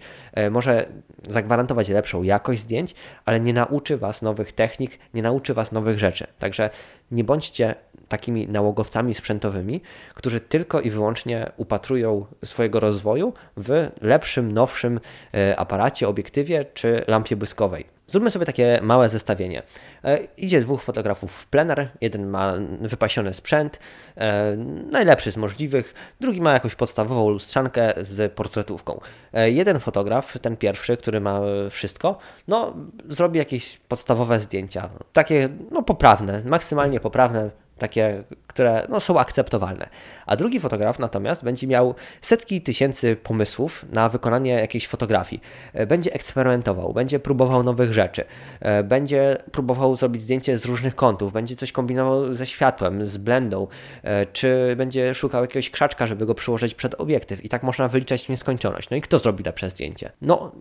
może 0.51 0.85
zagwarantować 1.27 1.89
lepszą 1.89 2.23
jakość 2.23 2.61
zdjęć, 2.61 2.95
ale 3.25 3.39
nie 3.39 3.53
nauczy 3.53 3.97
Was 3.97 4.21
nowych 4.21 4.51
technik, 4.51 4.99
nie 5.13 5.21
nauczy 5.21 5.53
Was 5.53 5.71
nowych 5.71 5.99
rzeczy. 5.99 6.27
Także 6.39 6.69
nie 7.11 7.23
bądźcie 7.23 7.75
takimi 8.07 8.47
nałogowcami 8.47 9.13
sprzętowymi, 9.13 9.81
którzy 10.13 10.39
tylko 10.39 10.81
i 10.81 10.89
wyłącznie 10.89 11.51
upatrują 11.57 12.25
swojego 12.45 12.79
rozwoju 12.79 13.33
w 13.57 13.89
lepszym, 14.01 14.51
nowszym 14.51 14.99
e, 15.33 15.59
aparacie, 15.59 16.07
obiektywie 16.07 16.65
czy 16.73 17.03
lampie 17.07 17.35
błyskowej. 17.35 17.96
Zróbmy 18.07 18.31
sobie 18.31 18.45
takie 18.45 18.79
małe 18.81 19.09
zestawienie. 19.09 19.63
E, 20.03 20.19
idzie 20.37 20.61
dwóch 20.61 20.81
fotografów 20.81 21.31
w 21.31 21.47
plener, 21.47 21.89
jeden 22.01 22.27
ma 22.27 22.53
wypasiony 22.81 23.33
sprzęt, 23.33 23.79
e, 24.17 24.55
najlepszy 24.91 25.31
z 25.31 25.37
możliwych, 25.37 25.93
drugi 26.19 26.41
ma 26.41 26.53
jakąś 26.53 26.75
podstawową 26.75 27.29
lustrzankę 27.29 27.93
z 28.01 28.33
portretówką. 28.33 29.01
E, 29.33 29.51
jeden 29.51 29.79
fotograf, 29.79 30.39
ten 30.41 30.57
pierwszy, 30.57 30.97
który 30.97 31.19
ma 31.19 31.41
wszystko, 31.69 32.17
no 32.47 32.73
zrobi 33.09 33.39
jakieś 33.39 33.77
podstawowe 33.77 34.39
zdjęcia, 34.39 34.89
takie 35.13 35.49
no 35.71 35.83
poprawne, 35.83 36.41
maksymalnie 36.45 36.99
poprawne, 36.99 37.49
takie, 37.77 38.23
które 38.47 38.87
no, 38.89 38.99
są 38.99 39.19
akceptowalne. 39.19 39.89
A 40.25 40.35
drugi 40.35 40.59
fotograf 40.59 40.99
natomiast 40.99 41.43
będzie 41.43 41.67
miał 41.67 41.95
setki 42.21 42.61
tysięcy 42.61 43.15
pomysłów 43.15 43.85
na 43.91 44.09
wykonanie 44.09 44.51
jakiejś 44.51 44.87
fotografii. 44.87 45.41
E, 45.73 45.85
będzie 45.85 46.13
eksperymentował, 46.13 46.93
będzie 46.93 47.19
próbował 47.19 47.63
nowych 47.63 47.93
rzeczy, 47.93 48.25
e, 48.59 48.83
będzie 48.83 49.37
próbował 49.51 49.95
zrobić 49.95 50.21
zdjęcie 50.21 50.57
z 50.57 50.65
różnych 50.65 50.95
kątów, 50.95 51.33
będzie 51.33 51.55
coś 51.55 51.71
kombinował 51.71 52.35
ze 52.35 52.45
światłem, 52.45 53.05
z 53.05 53.17
blendą, 53.17 53.67
e, 54.03 54.25
czy 54.25 54.75
będzie 54.77 55.13
szukał 55.13 55.41
jakiegoś 55.41 55.69
krzaczka, 55.69 56.07
żeby 56.07 56.25
go 56.25 56.33
przyłożyć 56.33 56.75
przed 56.75 56.95
obiektyw. 56.95 57.45
I 57.45 57.49
tak 57.49 57.63
można 57.63 57.87
wyliczać 57.87 58.29
nieskończoność. 58.29 58.89
No 58.89 58.97
i 58.97 59.01
kto 59.01 59.19
zrobi 59.19 59.43
lepsze 59.43 59.69
zdjęcie? 59.69 60.11
No, 60.21 60.51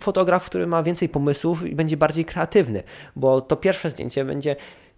fotograf, 0.00 0.46
który 0.46 0.66
ma 0.66 0.82
więcej 0.82 1.08
pomysłów 1.08 1.66
i 1.66 1.74
będzie 1.74 1.96
bardziej 1.96 2.24
kreatywny, 2.24 2.82
bo 3.16 3.40
to 3.40 3.56
pierwsze 3.56 3.90
zdjęcie 3.90 4.24
będzie 4.24 4.56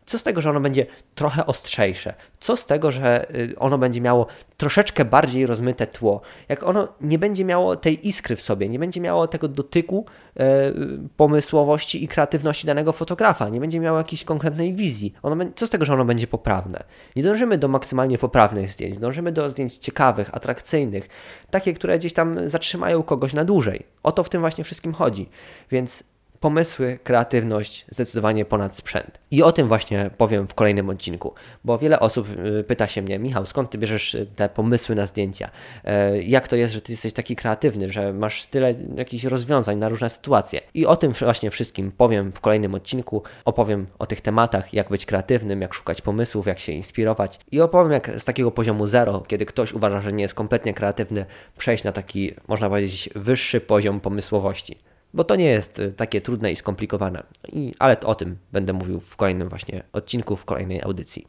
Co 0.09 0.19
z 0.19 0.23
tego, 0.23 0.41
że 0.41 0.51
ono 0.51 0.61
będzie 0.61 0.87
trochę 1.15 1.47
ostrzejsze? 1.47 2.15
Co 2.41 2.57
z 2.57 2.67
tego, 2.67 2.93
że 2.93 3.35
y, 3.37 3.55
ono 3.59 3.79
będzie 3.79 4.01
miało 4.01 4.27
troszeczkę 4.57 5.05
bardziej 5.05 5.47
rozmyte 5.47 5.87
tło? 5.87 6.21
Jak 6.49 6.63
ono 6.63 6.89
nie 7.01 7.19
będzie 7.19 7.45
miało 7.45 7.77
tej 7.77 8.09
iskry 8.09 8.37
w 8.37 8.41
sobie, 8.41 8.69
nie 8.69 8.79
będzie 8.79 9.01
miało 9.01 9.27
tego 9.27 9.49
dotyku 9.49 10.07
e, 10.37 10.73
pomysłowości 11.17 12.05
i 12.05 12.09
kreatywności 12.09 12.67
danego 12.67 12.93
fotografa, 12.93 13.49
nie 13.49 13.61
będzie 13.61 13.81
miało 13.81 13.99
jakiejś 13.99 14.25
konkretnej 14.25 14.75
wizji. 14.75 15.15
Ono, 15.23 15.45
co 15.55 15.67
z 15.67 15.71
tego, 15.71 15.85
że 15.85 15.93
ono 15.93 16.05
będzie 16.05 16.27
poprawne? 16.27 16.85
Nie 17.17 17.23
dążymy 17.23 17.59
do 17.59 17.69
maksymalnie 17.69 18.19
poprawnych 18.19 18.73
zdjęć, 18.73 18.99
dążymy 18.99 19.33
do 19.33 19.51
zdjęć 19.51 19.77
ciekawych, 19.77 20.35
atrakcyjnych, 20.35 21.09
takie, 21.51 21.73
które 21.73 21.99
gdzieś 21.99 22.13
tam 22.13 22.49
zatrzymają 22.49 23.03
kogoś 23.03 23.33
na 23.33 23.45
dłużej. 23.45 23.87
O 24.03 24.13
to 24.13 24.25
w 24.25 24.29
tym 24.29 24.41
właśnie 24.41 24.65
wszystkim 24.65 24.95
chodzi. 24.95 25.29
Więc 25.71 26.05
pomysły, 26.41 26.99
kreatywność 27.05 27.87
zdecydowanie 27.91 28.45
ponad 28.45 28.77
sprzęt. 28.77 29.19
I 29.31 29.43
o 29.43 29.53
tym 29.53 29.69
właśnie 29.69 30.11
powiem 30.17 30.49
w 30.49 30.55
kolejnym 30.55 30.91
odcinku, 30.91 31.35
bo 31.65 31.79
wiele 31.79 32.01
osób 32.01 32.29
y, 32.61 32.65
pyta 32.65 32.87
się 32.87 33.03
mnie, 33.03 33.19
Michał, 33.19 33.47
skąd 33.47 33.71
ty 33.71 33.79
bierzesz 33.79 34.15
y, 34.15 34.27
te 34.37 34.49
pomysły 34.49 34.95
na 34.95 35.07
zdjęcia? 35.07 35.51
E, 35.85 36.23
jak 36.23 36.49
to 36.49 36.57
jest, 36.57 36.75
że 36.75 36.81
ty 36.81 36.93
jesteś 36.93 37.13
taki 37.13 37.37
kreatywny, 37.37 37.91
że 37.91 38.13
masz 38.13 38.47
tyle 38.47 38.75
jakichś 38.97 39.25
rozwiązań 39.25 39.79
na 39.79 39.89
różne 39.89 40.11
sytuacje? 40.11 40.61
I 40.75 40.87
o 40.87 40.97
tym 40.97 41.13
właśnie 41.13 41.51
wszystkim 41.51 41.93
powiem 41.93 42.33
w 42.33 42.41
kolejnym 42.41 42.75
odcinku. 42.75 43.23
Opowiem 43.45 43.87
o 43.99 44.07
tych 44.07 44.21
tematach, 44.21 44.75
jak 44.75 44.89
być 44.89 45.07
kreatywnym, 45.07 45.63
jak 45.63 45.75
szukać 45.75 46.01
pomysłów, 46.01 46.47
jak 46.47 46.59
się 46.59 46.73
inspirować 46.73 47.41
i 47.53 47.61
opowiem, 47.61 47.93
jak 47.93 48.11
z 48.19 48.25
takiego 48.25 48.51
poziomu 48.51 48.87
zero, 48.87 49.21
kiedy 49.21 49.47
ktoś 49.47 49.73
uważa, 49.73 50.01
że 50.01 50.13
nie 50.13 50.23
jest 50.23 50.35
kompletnie 50.35 50.75
kreatywny, 50.75 51.27
przejść 51.59 51.85
na 51.85 51.93
taki, 51.93 52.35
można 52.49 52.69
powiedzieć, 52.69 53.11
wyższy 53.15 53.61
poziom 53.61 54.01
pomysłowości 54.01 54.79
bo 55.15 55.25
to 55.25 55.37
nie 55.37 55.45
jest 55.45 55.79
y, 55.79 55.93
takie 55.93 56.21
trudne 56.21 56.53
i 56.53 56.57
skomplikowane. 56.57 57.23
I, 57.53 57.75
ale 57.79 58.01
o 58.01 58.15
tym 58.15 58.39
będę 58.53 58.73
mówił 58.73 59.01
w 59.01 59.17
kolejnym 59.17 59.49
właśnie 59.49 59.83
odcinku, 59.93 60.37
w 60.37 60.45
kolejnej 60.45 60.83
audycji. 60.83 61.27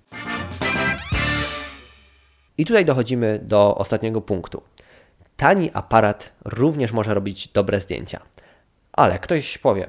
I 2.57 2.65
tutaj 2.65 2.85
dochodzimy 2.85 3.39
do 3.43 3.75
ostatniego 3.75 4.21
punktu. 4.21 4.63
Tani 5.37 5.69
aparat 5.73 6.33
również 6.45 6.91
może 6.91 7.13
robić 7.13 7.47
dobre 7.47 7.81
zdjęcia. 7.81 8.19
Ale 8.91 9.19
ktoś 9.19 9.57
powie, 9.57 9.87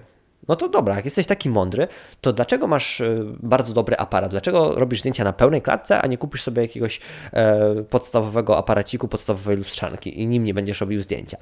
no 0.48 0.56
to 0.56 0.68
dobra, 0.68 0.96
jak 0.96 1.04
jesteś 1.04 1.26
taki 1.26 1.50
mądry, 1.50 1.88
to 2.20 2.32
dlaczego 2.32 2.66
masz 2.66 3.00
y, 3.00 3.24
bardzo 3.42 3.74
dobry 3.74 3.96
aparat? 3.96 4.30
Dlaczego 4.30 4.74
robisz 4.74 5.00
zdjęcia 5.00 5.24
na 5.24 5.32
pełnej 5.32 5.62
klatce, 5.62 6.02
a 6.02 6.06
nie 6.06 6.18
kupisz 6.18 6.42
sobie 6.42 6.62
jakiegoś 6.62 7.00
e, 7.32 7.82
podstawowego 7.90 8.58
aparaciku, 8.58 9.08
podstawowej 9.08 9.56
lustrzanki 9.56 10.20
i 10.20 10.26
nim 10.26 10.44
nie 10.44 10.54
będziesz 10.54 10.80
robił 10.80 11.02
zdjęcia? 11.02 11.36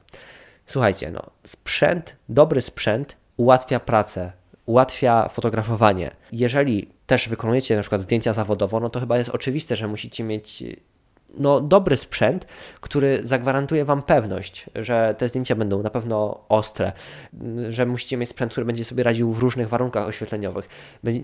Słuchajcie, 0.69 1.11
no, 1.11 1.23
sprzęt, 1.45 2.17
dobry 2.29 2.63
sprzęt 2.63 3.17
ułatwia 3.37 3.81
pracę, 3.81 4.33
ułatwia 4.67 5.29
fotografowanie. 5.29 6.11
Jeżeli 6.33 6.89
też 7.07 7.29
wykonujecie 7.29 7.77
na 7.77 7.83
przykład 7.83 8.01
zdjęcia 8.01 8.33
zawodowo, 8.33 8.81
no 8.81 8.91
to 8.91 9.01
chyba 9.01 9.19
jest 9.19 9.31
oczywiste, 9.31 9.77
że 9.77 9.89
musicie 9.89 10.25
mieć 10.25 10.65
no, 11.35 11.61
dobry 11.61 11.97
sprzęt, 11.97 12.47
który 12.81 13.21
zagwarantuje 13.25 13.85
Wam 13.85 14.03
pewność, 14.03 14.67
że 14.75 15.15
te 15.19 15.29
zdjęcia 15.29 15.55
będą 15.55 15.83
na 15.83 15.91
pewno 15.91 16.45
ostre, 16.49 16.93
że 17.71 17.87
musicie 17.87 18.17
mieć 18.17 18.29
sprzęt, 18.29 18.53
który 18.53 18.65
będzie 18.67 18.85
sobie 18.85 19.03
radził 19.03 19.33
w 19.33 19.39
różnych 19.39 19.69
warunkach 19.69 20.07
oświetleniowych. 20.07 20.69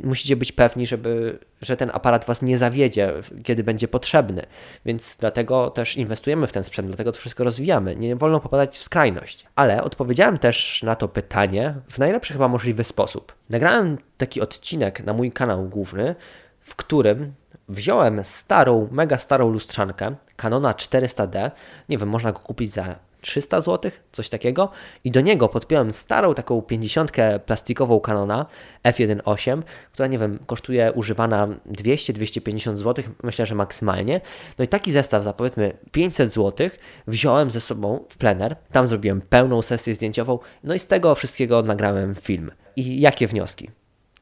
Musicie 0.04 0.36
być 0.36 0.52
pewni, 0.52 0.86
żeby, 0.86 1.38
że 1.62 1.76
ten 1.76 1.90
aparat 1.92 2.24
Was 2.24 2.42
nie 2.42 2.58
zawiedzie, 2.58 3.12
kiedy 3.44 3.64
będzie 3.64 3.88
potrzebny. 3.88 4.46
Więc 4.84 5.16
dlatego 5.20 5.70
też 5.70 5.96
inwestujemy 5.96 6.46
w 6.46 6.52
ten 6.52 6.64
sprzęt, 6.64 6.88
dlatego 6.88 7.12
to 7.12 7.18
wszystko 7.18 7.44
rozwijamy. 7.44 7.96
Nie 7.96 8.16
wolno 8.16 8.40
popadać 8.40 8.78
w 8.78 8.82
skrajność. 8.82 9.46
Ale 9.56 9.84
odpowiedziałem 9.84 10.38
też 10.38 10.82
na 10.82 10.94
to 10.94 11.08
pytanie 11.08 11.74
w 11.90 11.98
najlepszy 11.98 12.32
chyba 12.32 12.48
możliwy 12.48 12.84
sposób. 12.84 13.32
Nagrałem 13.50 13.98
taki 14.16 14.40
odcinek 14.40 15.04
na 15.04 15.12
mój 15.12 15.32
kanał 15.32 15.68
główny, 15.68 16.14
w 16.60 16.76
którym 16.76 17.32
wziąłem 17.68 18.24
starą, 18.24 18.88
mega 18.90 19.18
starą 19.18 19.50
lustrzankę 19.50 20.14
Canona 20.36 20.72
400D, 20.72 21.50
nie 21.88 21.98
wiem, 21.98 22.08
można 22.08 22.32
go 22.32 22.38
kupić 22.38 22.72
za 22.72 22.96
300 23.24 23.60
zł, 23.60 23.90
coś 24.12 24.28
takiego 24.28 24.70
i 25.04 25.10
do 25.10 25.20
niego 25.20 25.48
podpiąłem 25.48 25.92
starą 25.92 26.34
taką 26.34 26.62
50 26.62 27.12
plastikową 27.46 28.00
Canona 28.00 28.46
f1.8, 28.84 29.62
która 29.92 30.08
nie 30.08 30.18
wiem, 30.18 30.38
kosztuje 30.46 30.92
używana 30.92 31.48
200-250 31.72 32.76
zł, 32.76 33.04
myślę, 33.22 33.46
że 33.46 33.54
maksymalnie. 33.54 34.20
No 34.58 34.64
i 34.64 34.68
taki 34.68 34.92
zestaw 34.92 35.22
za 35.22 35.32
powiedzmy 35.32 35.76
500 35.92 36.32
zł 36.32 36.68
wziąłem 37.06 37.50
ze 37.50 37.60
sobą 37.60 38.04
w 38.08 38.16
plener, 38.16 38.56
tam 38.72 38.86
zrobiłem 38.86 39.20
pełną 39.20 39.62
sesję 39.62 39.94
zdjęciową, 39.94 40.38
no 40.64 40.74
i 40.74 40.78
z 40.78 40.86
tego 40.86 41.14
wszystkiego 41.14 41.62
nagrałem 41.62 42.14
film. 42.14 42.50
I 42.76 43.00
jakie 43.00 43.26
wnioski? 43.26 43.70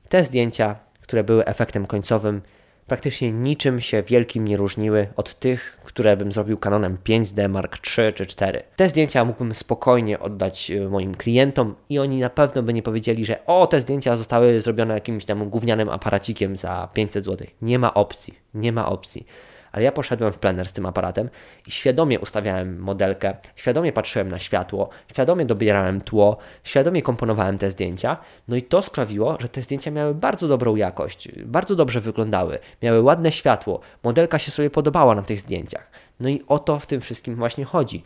Te 0.08 0.24
zdjęcia, 0.24 0.76
które 1.00 1.24
były 1.24 1.44
efektem 1.44 1.86
końcowym 1.86 2.42
praktycznie 2.86 3.32
niczym 3.32 3.80
się 3.80 4.02
wielkim 4.02 4.48
nie 4.48 4.56
różniły 4.56 5.08
od 5.16 5.38
tych, 5.38 5.78
które 5.84 6.16
bym 6.16 6.32
zrobił 6.32 6.58
Canonem 6.58 6.98
5D 7.04 7.48
Mark 7.48 7.78
III 7.98 8.12
czy 8.12 8.26
4. 8.26 8.62
Te 8.76 8.88
zdjęcia 8.88 9.24
mógłbym 9.24 9.54
spokojnie 9.54 10.18
oddać 10.18 10.70
e, 10.70 10.88
moim 10.88 11.14
klientom 11.14 11.74
i 11.88 11.98
oni 11.98 12.20
na 12.20 12.30
pewno 12.30 12.62
by 12.62 12.72
nie 12.72 12.82
powiedzieli, 12.82 13.24
że 13.24 13.46
o, 13.46 13.66
te 13.66 13.80
zdjęcia 13.80 14.16
zostały 14.16 14.60
zrobione 14.60 14.94
jakimś 14.94 15.24
tam 15.24 15.50
gównianym 15.50 15.88
aparacikiem 15.88 16.56
za 16.56 16.88
500 16.94 17.24
zł. 17.24 17.46
Nie 17.62 17.78
ma 17.78 17.94
opcji, 17.94 18.34
nie 18.54 18.72
ma 18.72 18.86
opcji 18.86 19.26
ale 19.72 19.84
ja 19.84 19.92
poszedłem 19.92 20.32
w 20.32 20.38
plener 20.38 20.68
z 20.68 20.72
tym 20.72 20.86
aparatem 20.86 21.28
i 21.66 21.70
świadomie 21.70 22.20
ustawiałem 22.20 22.78
modelkę, 22.78 23.36
świadomie 23.56 23.92
patrzyłem 23.92 24.28
na 24.28 24.38
światło, 24.38 24.88
świadomie 25.12 25.44
dobierałem 25.44 26.00
tło, 26.00 26.38
świadomie 26.64 27.02
komponowałem 27.02 27.58
te 27.58 27.70
zdjęcia, 27.70 28.16
no 28.48 28.56
i 28.56 28.62
to 28.62 28.82
sprawiło, 28.82 29.36
że 29.40 29.48
te 29.48 29.62
zdjęcia 29.62 29.90
miały 29.90 30.14
bardzo 30.14 30.48
dobrą 30.48 30.76
jakość, 30.76 31.28
bardzo 31.44 31.76
dobrze 31.76 32.00
wyglądały, 32.00 32.58
miały 32.82 33.02
ładne 33.02 33.32
światło, 33.32 33.80
modelka 34.02 34.38
się 34.38 34.50
sobie 34.50 34.70
podobała 34.70 35.14
na 35.14 35.22
tych 35.22 35.40
zdjęciach. 35.40 35.90
No 36.20 36.28
i 36.28 36.42
o 36.48 36.58
to 36.58 36.78
w 36.78 36.86
tym 36.86 37.00
wszystkim 37.00 37.36
właśnie 37.36 37.64
chodzi 37.64 38.04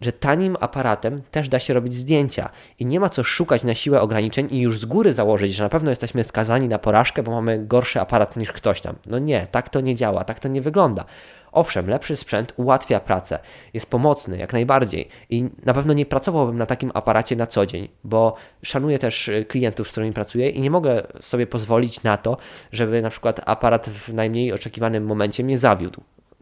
że 0.00 0.12
tanim 0.12 0.56
aparatem 0.60 1.22
też 1.30 1.48
da 1.48 1.58
się 1.58 1.74
robić 1.74 1.94
zdjęcia 1.94 2.50
i 2.78 2.86
nie 2.86 3.00
ma 3.00 3.08
co 3.08 3.24
szukać 3.24 3.64
na 3.64 3.74
siłę 3.74 4.00
ograniczeń 4.00 4.48
i 4.50 4.60
już 4.60 4.78
z 4.78 4.84
góry 4.84 5.14
założyć, 5.14 5.54
że 5.54 5.62
na 5.62 5.68
pewno 5.68 5.90
jesteśmy 5.90 6.24
skazani 6.24 6.68
na 6.68 6.78
porażkę, 6.78 7.22
bo 7.22 7.32
mamy 7.32 7.66
gorszy 7.66 8.00
aparat 8.00 8.36
niż 8.36 8.52
ktoś 8.52 8.80
tam. 8.80 8.96
No 9.06 9.18
nie, 9.18 9.46
tak 9.50 9.68
to 9.68 9.80
nie 9.80 9.94
działa, 9.94 10.24
tak 10.24 10.40
to 10.40 10.48
nie 10.48 10.60
wygląda. 10.60 11.04
Owszem, 11.52 11.88
lepszy 11.88 12.16
sprzęt 12.16 12.52
ułatwia 12.56 13.00
pracę, 13.00 13.38
jest 13.74 13.90
pomocny 13.90 14.38
jak 14.38 14.52
najbardziej 14.52 15.08
i 15.30 15.48
na 15.64 15.74
pewno 15.74 15.92
nie 15.92 16.06
pracowałbym 16.06 16.58
na 16.58 16.66
takim 16.66 16.90
aparacie 16.94 17.36
na 17.36 17.46
co 17.46 17.66
dzień, 17.66 17.88
bo 18.04 18.34
szanuję 18.62 18.98
też 18.98 19.28
y, 19.28 19.44
klientów, 19.44 19.88
z 19.88 19.90
którymi 19.90 20.12
pracuję 20.12 20.50
i 20.50 20.60
nie 20.60 20.70
mogę 20.70 21.06
sobie 21.20 21.46
pozwolić 21.46 22.02
na 22.02 22.16
to, 22.16 22.36
żeby 22.72 23.02
na 23.02 23.10
przykład 23.10 23.40
aparat 23.46 23.88
w 23.88 24.14
najmniej 24.14 24.52
oczekiwanym 24.52 25.04
momencie 25.04 25.44
mnie 25.44 25.58
zawiódł 25.58 26.00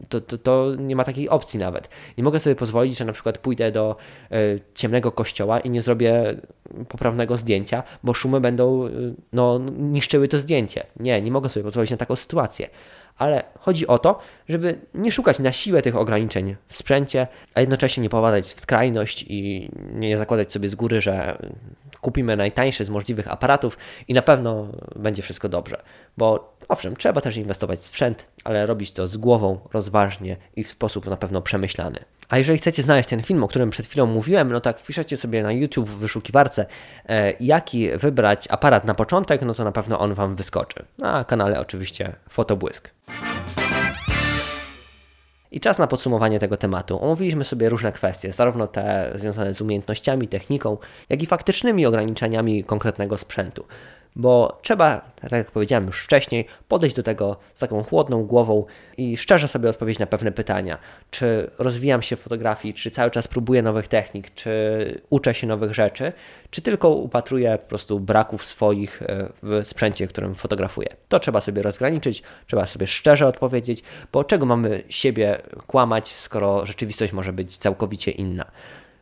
to, 0.09 0.21
to, 0.21 0.37
to, 0.37 0.75
nie 0.77 0.95
ma 0.95 1.03
takiej 1.03 1.29
opcji 1.29 1.59
nawet. 1.59 1.89
Nie 2.17 2.23
mogę 2.23 2.39
sobie 2.39 2.55
pozwolić, 2.55 2.97
że 2.97 3.05
na 3.05 3.13
przykład 3.13 3.37
pójdę 3.37 3.71
do 3.71 3.95
y, 4.31 4.59
ciemnego 4.75 5.11
kościoła 5.11 5.59
i 5.59 5.69
nie 5.69 5.81
zrobię 5.81 6.35
poprawnego 6.89 7.37
zdjęcia, 7.37 7.83
bo 8.03 8.13
szumy 8.13 8.41
będą 8.41 8.87
y, 8.87 9.13
no, 9.33 9.59
niszczyły 9.77 10.27
to 10.27 10.37
zdjęcie. 10.37 10.85
Nie, 10.99 11.21
nie 11.21 11.31
mogę 11.31 11.49
sobie 11.49 11.63
pozwolić 11.63 11.91
na 11.91 11.97
taką 11.97 12.15
sytuację. 12.15 12.69
Ale 13.19 13.43
chodzi 13.59 13.87
o 13.87 13.99
to, 13.99 14.19
żeby 14.49 14.79
nie 14.93 15.11
szukać 15.11 15.39
na 15.39 15.51
siłę 15.51 15.81
tych 15.81 15.95
ograniczeń 15.95 16.55
w 16.67 16.77
sprzęcie, 16.77 17.27
a 17.53 17.61
jednocześnie 17.61 18.03
nie 18.03 18.09
popadać 18.09 18.45
w 18.45 18.59
skrajność 18.59 19.25
i 19.27 19.69
nie 19.93 20.17
zakładać 20.17 20.51
sobie 20.51 20.69
z 20.69 20.75
góry, 20.75 21.01
że 21.01 21.37
kupimy 22.01 22.37
najtańszy 22.37 22.85
z 22.85 22.89
możliwych 22.89 23.31
aparatów 23.31 23.77
i 24.07 24.13
na 24.13 24.21
pewno 24.21 24.67
będzie 24.95 25.21
wszystko 25.21 25.49
dobrze. 25.49 25.81
Bo 26.17 26.53
owszem, 26.67 26.95
trzeba 26.95 27.21
też 27.21 27.37
inwestować 27.37 27.79
w 27.79 27.85
sprzęt, 27.85 28.25
ale 28.43 28.65
robić 28.65 28.91
to 28.91 29.07
z 29.07 29.17
głową, 29.17 29.59
rozważnie 29.73 30.37
i 30.55 30.63
w 30.63 30.71
sposób 30.71 31.05
na 31.05 31.17
pewno 31.17 31.41
przemyślany. 31.41 31.99
A 32.29 32.37
jeżeli 32.37 32.59
chcecie 32.59 32.81
znaleźć 32.81 33.09
ten 33.09 33.23
film, 33.23 33.43
o 33.43 33.47
którym 33.47 33.69
przed 33.69 33.87
chwilą 33.87 34.05
mówiłem, 34.05 34.51
no 34.51 34.61
tak 34.61 34.79
wpiszecie 34.79 35.17
sobie 35.17 35.43
na 35.43 35.51
YouTube 35.51 35.89
w 35.89 35.97
wyszukiwarce, 35.97 36.65
e, 37.09 37.33
jaki 37.39 37.89
wybrać 37.97 38.47
aparat 38.49 38.85
na 38.85 38.93
początek, 38.93 39.41
no 39.41 39.53
to 39.53 39.63
na 39.63 39.71
pewno 39.71 39.99
on 39.99 40.13
Wam 40.13 40.35
wyskoczy. 40.35 40.85
Na 40.97 41.23
kanale 41.23 41.59
oczywiście 41.59 42.15
Fotobłysk. 42.29 42.89
I 45.51 45.59
czas 45.59 45.79
na 45.79 45.87
podsumowanie 45.87 46.39
tego 46.39 46.57
tematu. 46.57 47.03
Omówiliśmy 47.03 47.45
sobie 47.45 47.69
różne 47.69 47.91
kwestie, 47.91 48.33
zarówno 48.33 48.67
te 48.67 49.11
związane 49.15 49.53
z 49.53 49.61
umiejętnościami, 49.61 50.27
techniką, 50.27 50.77
jak 51.09 51.23
i 51.23 51.25
faktycznymi 51.25 51.85
ograniczeniami 51.85 52.63
konkretnego 52.63 53.17
sprzętu 53.17 53.65
bo 54.15 54.59
trzeba, 54.61 55.01
tak 55.21 55.31
jak 55.31 55.51
powiedziałem 55.51 55.85
już 55.85 56.03
wcześniej, 56.03 56.45
podejść 56.67 56.95
do 56.95 57.03
tego 57.03 57.37
z 57.55 57.59
taką 57.59 57.83
chłodną 57.83 58.23
głową 58.23 58.65
i 58.97 59.17
szczerze 59.17 59.47
sobie 59.47 59.69
odpowiedzieć 59.69 59.99
na 59.99 60.05
pewne 60.05 60.31
pytania. 60.31 60.77
Czy 61.11 61.51
rozwijam 61.57 62.01
się 62.01 62.15
w 62.15 62.19
fotografii, 62.19 62.73
czy 62.73 62.91
cały 62.91 63.11
czas 63.11 63.27
próbuję 63.27 63.61
nowych 63.61 63.87
technik, 63.87 64.33
czy 64.33 65.01
uczę 65.09 65.33
się 65.33 65.47
nowych 65.47 65.73
rzeczy, 65.73 66.13
czy 66.49 66.61
tylko 66.61 66.89
upatruję 66.89 67.57
po 67.61 67.69
prostu 67.69 67.99
braków 67.99 68.45
swoich 68.45 69.01
e, 69.01 69.29
w 69.43 69.61
sprzęcie, 69.63 70.07
którym 70.07 70.35
fotografuję. 70.35 70.87
To 71.09 71.19
trzeba 71.19 71.41
sobie 71.41 71.61
rozgraniczyć, 71.61 72.23
trzeba 72.47 72.67
sobie 72.67 72.87
szczerze 72.87 73.27
odpowiedzieć, 73.27 73.83
bo 74.11 74.23
czego 74.23 74.45
mamy 74.45 74.83
siebie 74.89 75.41
kłamać, 75.67 76.07
skoro 76.07 76.65
rzeczywistość 76.65 77.13
może 77.13 77.33
być 77.33 77.57
całkowicie 77.57 78.11
inna 78.11 78.45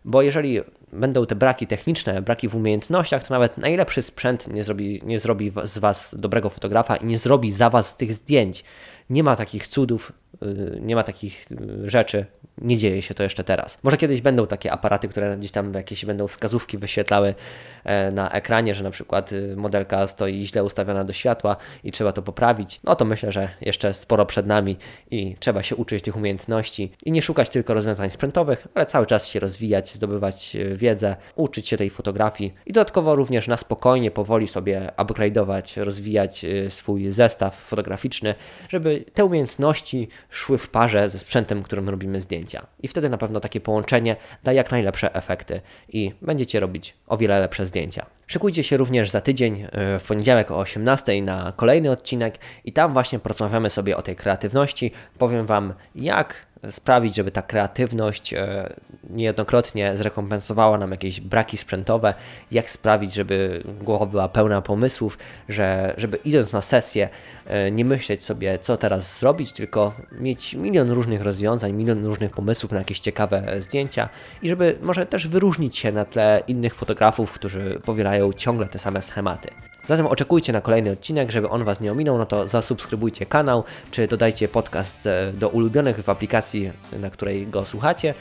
bo 0.08 0.22
jeżeli 0.22 0.62
będą 0.94 1.26
te 1.26 1.36
braki 1.36 1.68
techniczne, 1.68 2.22
braki 2.22 2.50
w 2.50 2.56
umiejętnościach, 2.56 3.28
to 3.28 3.34
nawet 3.34 3.58
najlepszy 3.58 4.02
sprzęt 4.02 4.48
nie 4.48 4.64
zrobi, 4.64 5.02
nie 5.06 5.20
zrobi 5.20 5.52
z 5.64 5.78
Was 5.78 6.16
dobrego 6.18 6.50
fotografa 6.50 6.96
i 6.96 7.06
nie 7.06 7.18
zrobi 7.18 7.52
za 7.52 7.70
Was 7.70 7.98
tych 7.98 8.14
zdjęć. 8.14 8.64
Nie 9.10 9.24
ma 9.24 9.36
takich 9.36 9.68
cudów, 9.68 10.12
y, 10.44 10.80
nie 10.82 10.96
ma 10.96 11.04
takich 11.04 11.46
y, 11.52 11.90
rzeczy, 11.90 12.26
nie 12.62 12.78
dzieje 12.78 13.02
się 13.02 13.14
to 13.14 13.24
jeszcze 13.24 13.44
teraz. 13.44 13.78
Może 13.84 13.98
kiedyś 13.98 14.22
będą 14.22 14.48
takie 14.48 14.72
aparaty, 14.72 15.08
które 15.08 15.38
gdzieś 15.38 15.52
tam 15.52 15.74
jakieś 15.74 16.06
będą 16.06 16.28
wskazówki 16.28 16.78
wyświetlały 16.78 17.36
e, 17.84 18.12
na 18.12 18.32
ekranie, 18.32 18.76
że 18.76 18.84
na 18.84 18.92
przykład 18.92 19.32
y, 19.32 19.56
modelka 19.56 20.08
stoi 20.08 20.46
źle 20.46 20.64
ustawiona 20.64 21.04
do 21.04 21.14
światła 21.14 21.58
i 21.84 21.92
trzeba 21.92 22.12
to 22.12 22.22
poprawić. 22.22 22.80
No 22.84 22.96
to 22.96 23.06
myślę, 23.06 23.32
że 23.32 23.50
jeszcze 23.62 23.94
sporo 23.94 24.26
przed 24.26 24.48
nami 24.48 24.78
i 25.12 25.36
trzeba 25.40 25.64
się 25.64 25.76
uczyć 25.76 26.04
tych 26.04 26.16
umiejętności 26.16 26.92
i 27.06 27.12
nie 27.12 27.22
szukać 27.22 27.50
tylko 27.50 27.74
rozwiązań 27.74 28.10
sprzętowych, 28.10 28.68
ale 28.74 28.86
cały 28.86 29.06
czas 29.06 29.28
się 29.28 29.40
rozwijać, 29.40 29.94
zdobywać 29.94 30.58
wiedzę, 30.76 31.16
uczyć 31.36 31.68
się 31.68 31.78
tej 31.78 31.90
fotografii 31.90 32.54
i 32.66 32.74
dodatkowo 32.74 33.16
również 33.16 33.48
na 33.48 33.58
spokojnie, 33.58 34.12
powoli 34.12 34.48
sobie 34.48 34.92
upgrade'ować, 34.98 35.84
rozwijać 35.84 36.46
swój 36.70 37.12
zestaw 37.12 37.56
fotograficzny, 37.56 38.36
żeby 38.70 39.06
te 39.14 39.26
umiejętności 39.26 40.08
szły 40.30 40.58
w 40.58 40.70
parze 40.70 41.10
ze 41.10 41.20
sprzętem, 41.20 41.64
którym 41.64 41.90
robimy 41.90 42.22
zdjęcia. 42.22 42.47
I 42.84 42.88
wtedy 42.88 43.10
na 43.10 43.18
pewno 43.18 43.40
takie 43.40 43.62
połączenie 43.62 44.16
da 44.44 44.54
jak 44.54 44.72
najlepsze 44.72 45.16
efekty 45.16 45.62
i 45.90 46.12
będziecie 46.22 46.60
robić 46.60 46.94
o 47.08 47.18
wiele 47.18 47.40
lepsze 47.40 47.66
zdjęcia. 47.66 48.06
Szykujcie 48.28 48.64
się 48.64 48.78
również 48.78 49.10
za 49.10 49.22
tydzień 49.22 49.62
e, 49.72 50.00
w 50.00 50.04
poniedziałek 50.04 50.52
o 50.52 50.60
18 50.60 51.22
na 51.22 51.54
kolejny 51.56 51.92
odcinek 51.92 52.40
i 52.66 52.74
tam 52.74 52.94
właśnie 52.94 53.20
porozmawiamy 53.20 53.70
sobie 53.70 53.98
o 53.98 54.02
tej 54.02 54.16
kreatywności. 54.16 54.92
Powiem 55.18 55.46
Wam, 55.46 55.74
jak 55.96 56.47
sprawić, 56.70 57.16
żeby 57.16 57.32
ta 57.32 57.42
kreatywność 57.42 58.34
e, 58.34 58.74
niejednokrotnie 59.10 59.98
zrekompensowała 59.98 60.78
nam 60.78 60.92
jakieś 60.92 61.22
braki 61.22 61.58
sprzętowe, 61.58 62.14
jak 62.52 62.70
sprawić, 62.70 63.14
żeby 63.14 63.64
głowa 63.82 64.06
była 64.06 64.30
pełna 64.30 64.62
pomysłów, 64.62 65.18
że, 65.50 65.94
żeby 65.98 66.18
idąc 66.26 66.54
na 66.54 66.62
sesję 66.62 67.10
e, 67.46 67.72
nie 67.72 67.86
myśleć 67.86 68.24
sobie, 68.24 68.60
co 68.60 68.78
teraz 68.78 69.20
zrobić, 69.20 69.52
tylko 69.52 69.94
mieć 70.12 70.54
milion 70.54 70.90
różnych 70.90 71.22
rozwiązań, 71.22 71.74
milion 71.74 72.06
różnych 72.06 72.32
pomysłów 72.32 72.72
na 72.72 72.78
jakieś 72.78 73.00
ciekawe 73.00 73.62
zdjęcia 73.62 74.10
i 74.42 74.50
żeby 74.50 74.78
może 74.82 75.06
też 75.06 75.28
wyróżnić 75.28 75.78
się 75.78 75.92
na 75.92 76.06
tle 76.06 76.44
innych 76.48 76.76
fotografów, 76.76 77.32
którzy 77.32 77.80
powielają 77.86 78.34
ciągle 78.34 78.68
te 78.68 78.80
same 78.80 79.02
schematy. 79.02 79.50
Zatem 79.88 80.08
oczekujcie 80.08 80.54
na 80.54 80.62
kolejny 80.62 80.92
odcinek, 80.92 81.32
żeby 81.32 81.50
on 81.50 81.64
Was 81.64 81.82
nie 81.82 81.92
ominął, 81.92 82.18
no 82.18 82.26
to 82.26 82.48
zasubskrybujcie 82.48 83.26
kanał, 83.26 83.64
czy 83.92 84.08
dodajcie 84.08 84.48
podcast 84.48 85.08
e, 85.08 85.32
do 85.32 85.50
ulubionych 85.50 86.04
w 86.04 86.10
aplikacji, 86.10 86.72
na 87.00 87.10
której 87.10 87.48
go 87.48 87.66
słuchacie 87.66 88.14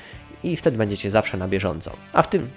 i 0.42 0.56
wtedy 0.56 0.78
będziecie 0.78 1.10
zawsze 1.10 1.36
na 1.36 1.48
bieżąco. 1.48 1.90
A 2.12 2.22
w 2.22 2.28
tym, 2.30 2.50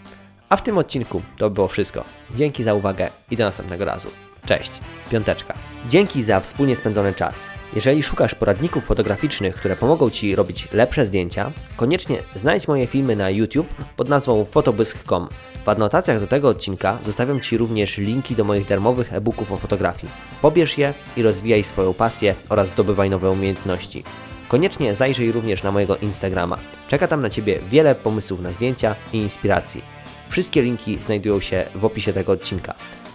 a 0.49 0.55
w 0.55 0.63
tym 0.63 0.77
odcinku 0.77 1.21
to 1.37 1.49
było 1.49 1.67
wszystko. 1.67 2.03
Dzięki 2.35 2.63
za 2.63 2.73
uwagę 2.73 3.09
i 3.31 3.37
do 3.37 3.45
następnego 3.45 3.85
razu. 3.85 4.09
Cześć, 4.45 4.71
piąteczka. 5.11 5.53
Dzięki 5.89 6.23
za 6.23 6.39
wspólnie 6.39 6.75
spędzony 6.75 7.13
czas. 7.13 7.58
Jeżeli 7.73 8.03
szukasz 8.03 8.35
poradników 8.35 8.85
fotograficznych, 8.85 9.55
które 9.55 9.75
pomogą 9.75 10.09
Ci 10.09 10.35
robić 10.35 10.67
lepsze 10.73 11.05
zdjęcia, 11.05 11.51
koniecznie 11.75 12.17
znajdź 12.35 12.67
moje 12.67 12.87
filmy 12.87 13.15
na 13.15 13.29
YouTube 13.29 13.73
pod 13.97 14.09
nazwą 14.09 14.45
fotobysk.com. 14.45 15.27
W 15.65 15.69
adnotacjach 15.69 16.19
do 16.19 16.27
tego 16.27 16.49
odcinka 16.49 16.97
zostawiam 17.05 17.41
Ci 17.41 17.57
również 17.57 17.97
linki 17.97 18.35
do 18.35 18.43
moich 18.43 18.67
darmowych 18.67 19.13
e-booków 19.13 19.51
o 19.51 19.57
fotografii. 19.57 20.13
Pobierz 20.41 20.77
je 20.77 20.93
i 21.17 21.21
rozwijaj 21.21 21.63
swoją 21.63 21.93
pasję 21.93 22.35
oraz 22.49 22.69
zdobywaj 22.69 23.09
nowe 23.09 23.29
umiejętności. 23.29 24.03
Koniecznie 24.47 24.95
zajrzyj 24.95 25.31
również 25.31 25.63
na 25.63 25.71
mojego 25.71 25.97
Instagrama. 25.97 26.57
Czeka 26.87 27.07
tam 27.07 27.21
na 27.21 27.29
Ciebie 27.29 27.59
wiele 27.71 27.95
pomysłów 27.95 28.41
na 28.41 28.53
zdjęcia 28.53 28.95
i 29.13 29.17
inspiracji. 29.17 29.81
Wszystkie 30.29 30.61
linki 30.61 30.97
znajdują 31.01 31.39
się 31.39 31.65
w 31.75 31.85
opisie 31.85 32.13
tego 32.13 32.31
odcinka. 32.31 32.73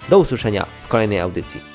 Do 0.09 0.19
usłyszenia 0.19 0.67
w 0.85 0.89
kolejnej 0.89 1.21
audycji. 1.21 1.74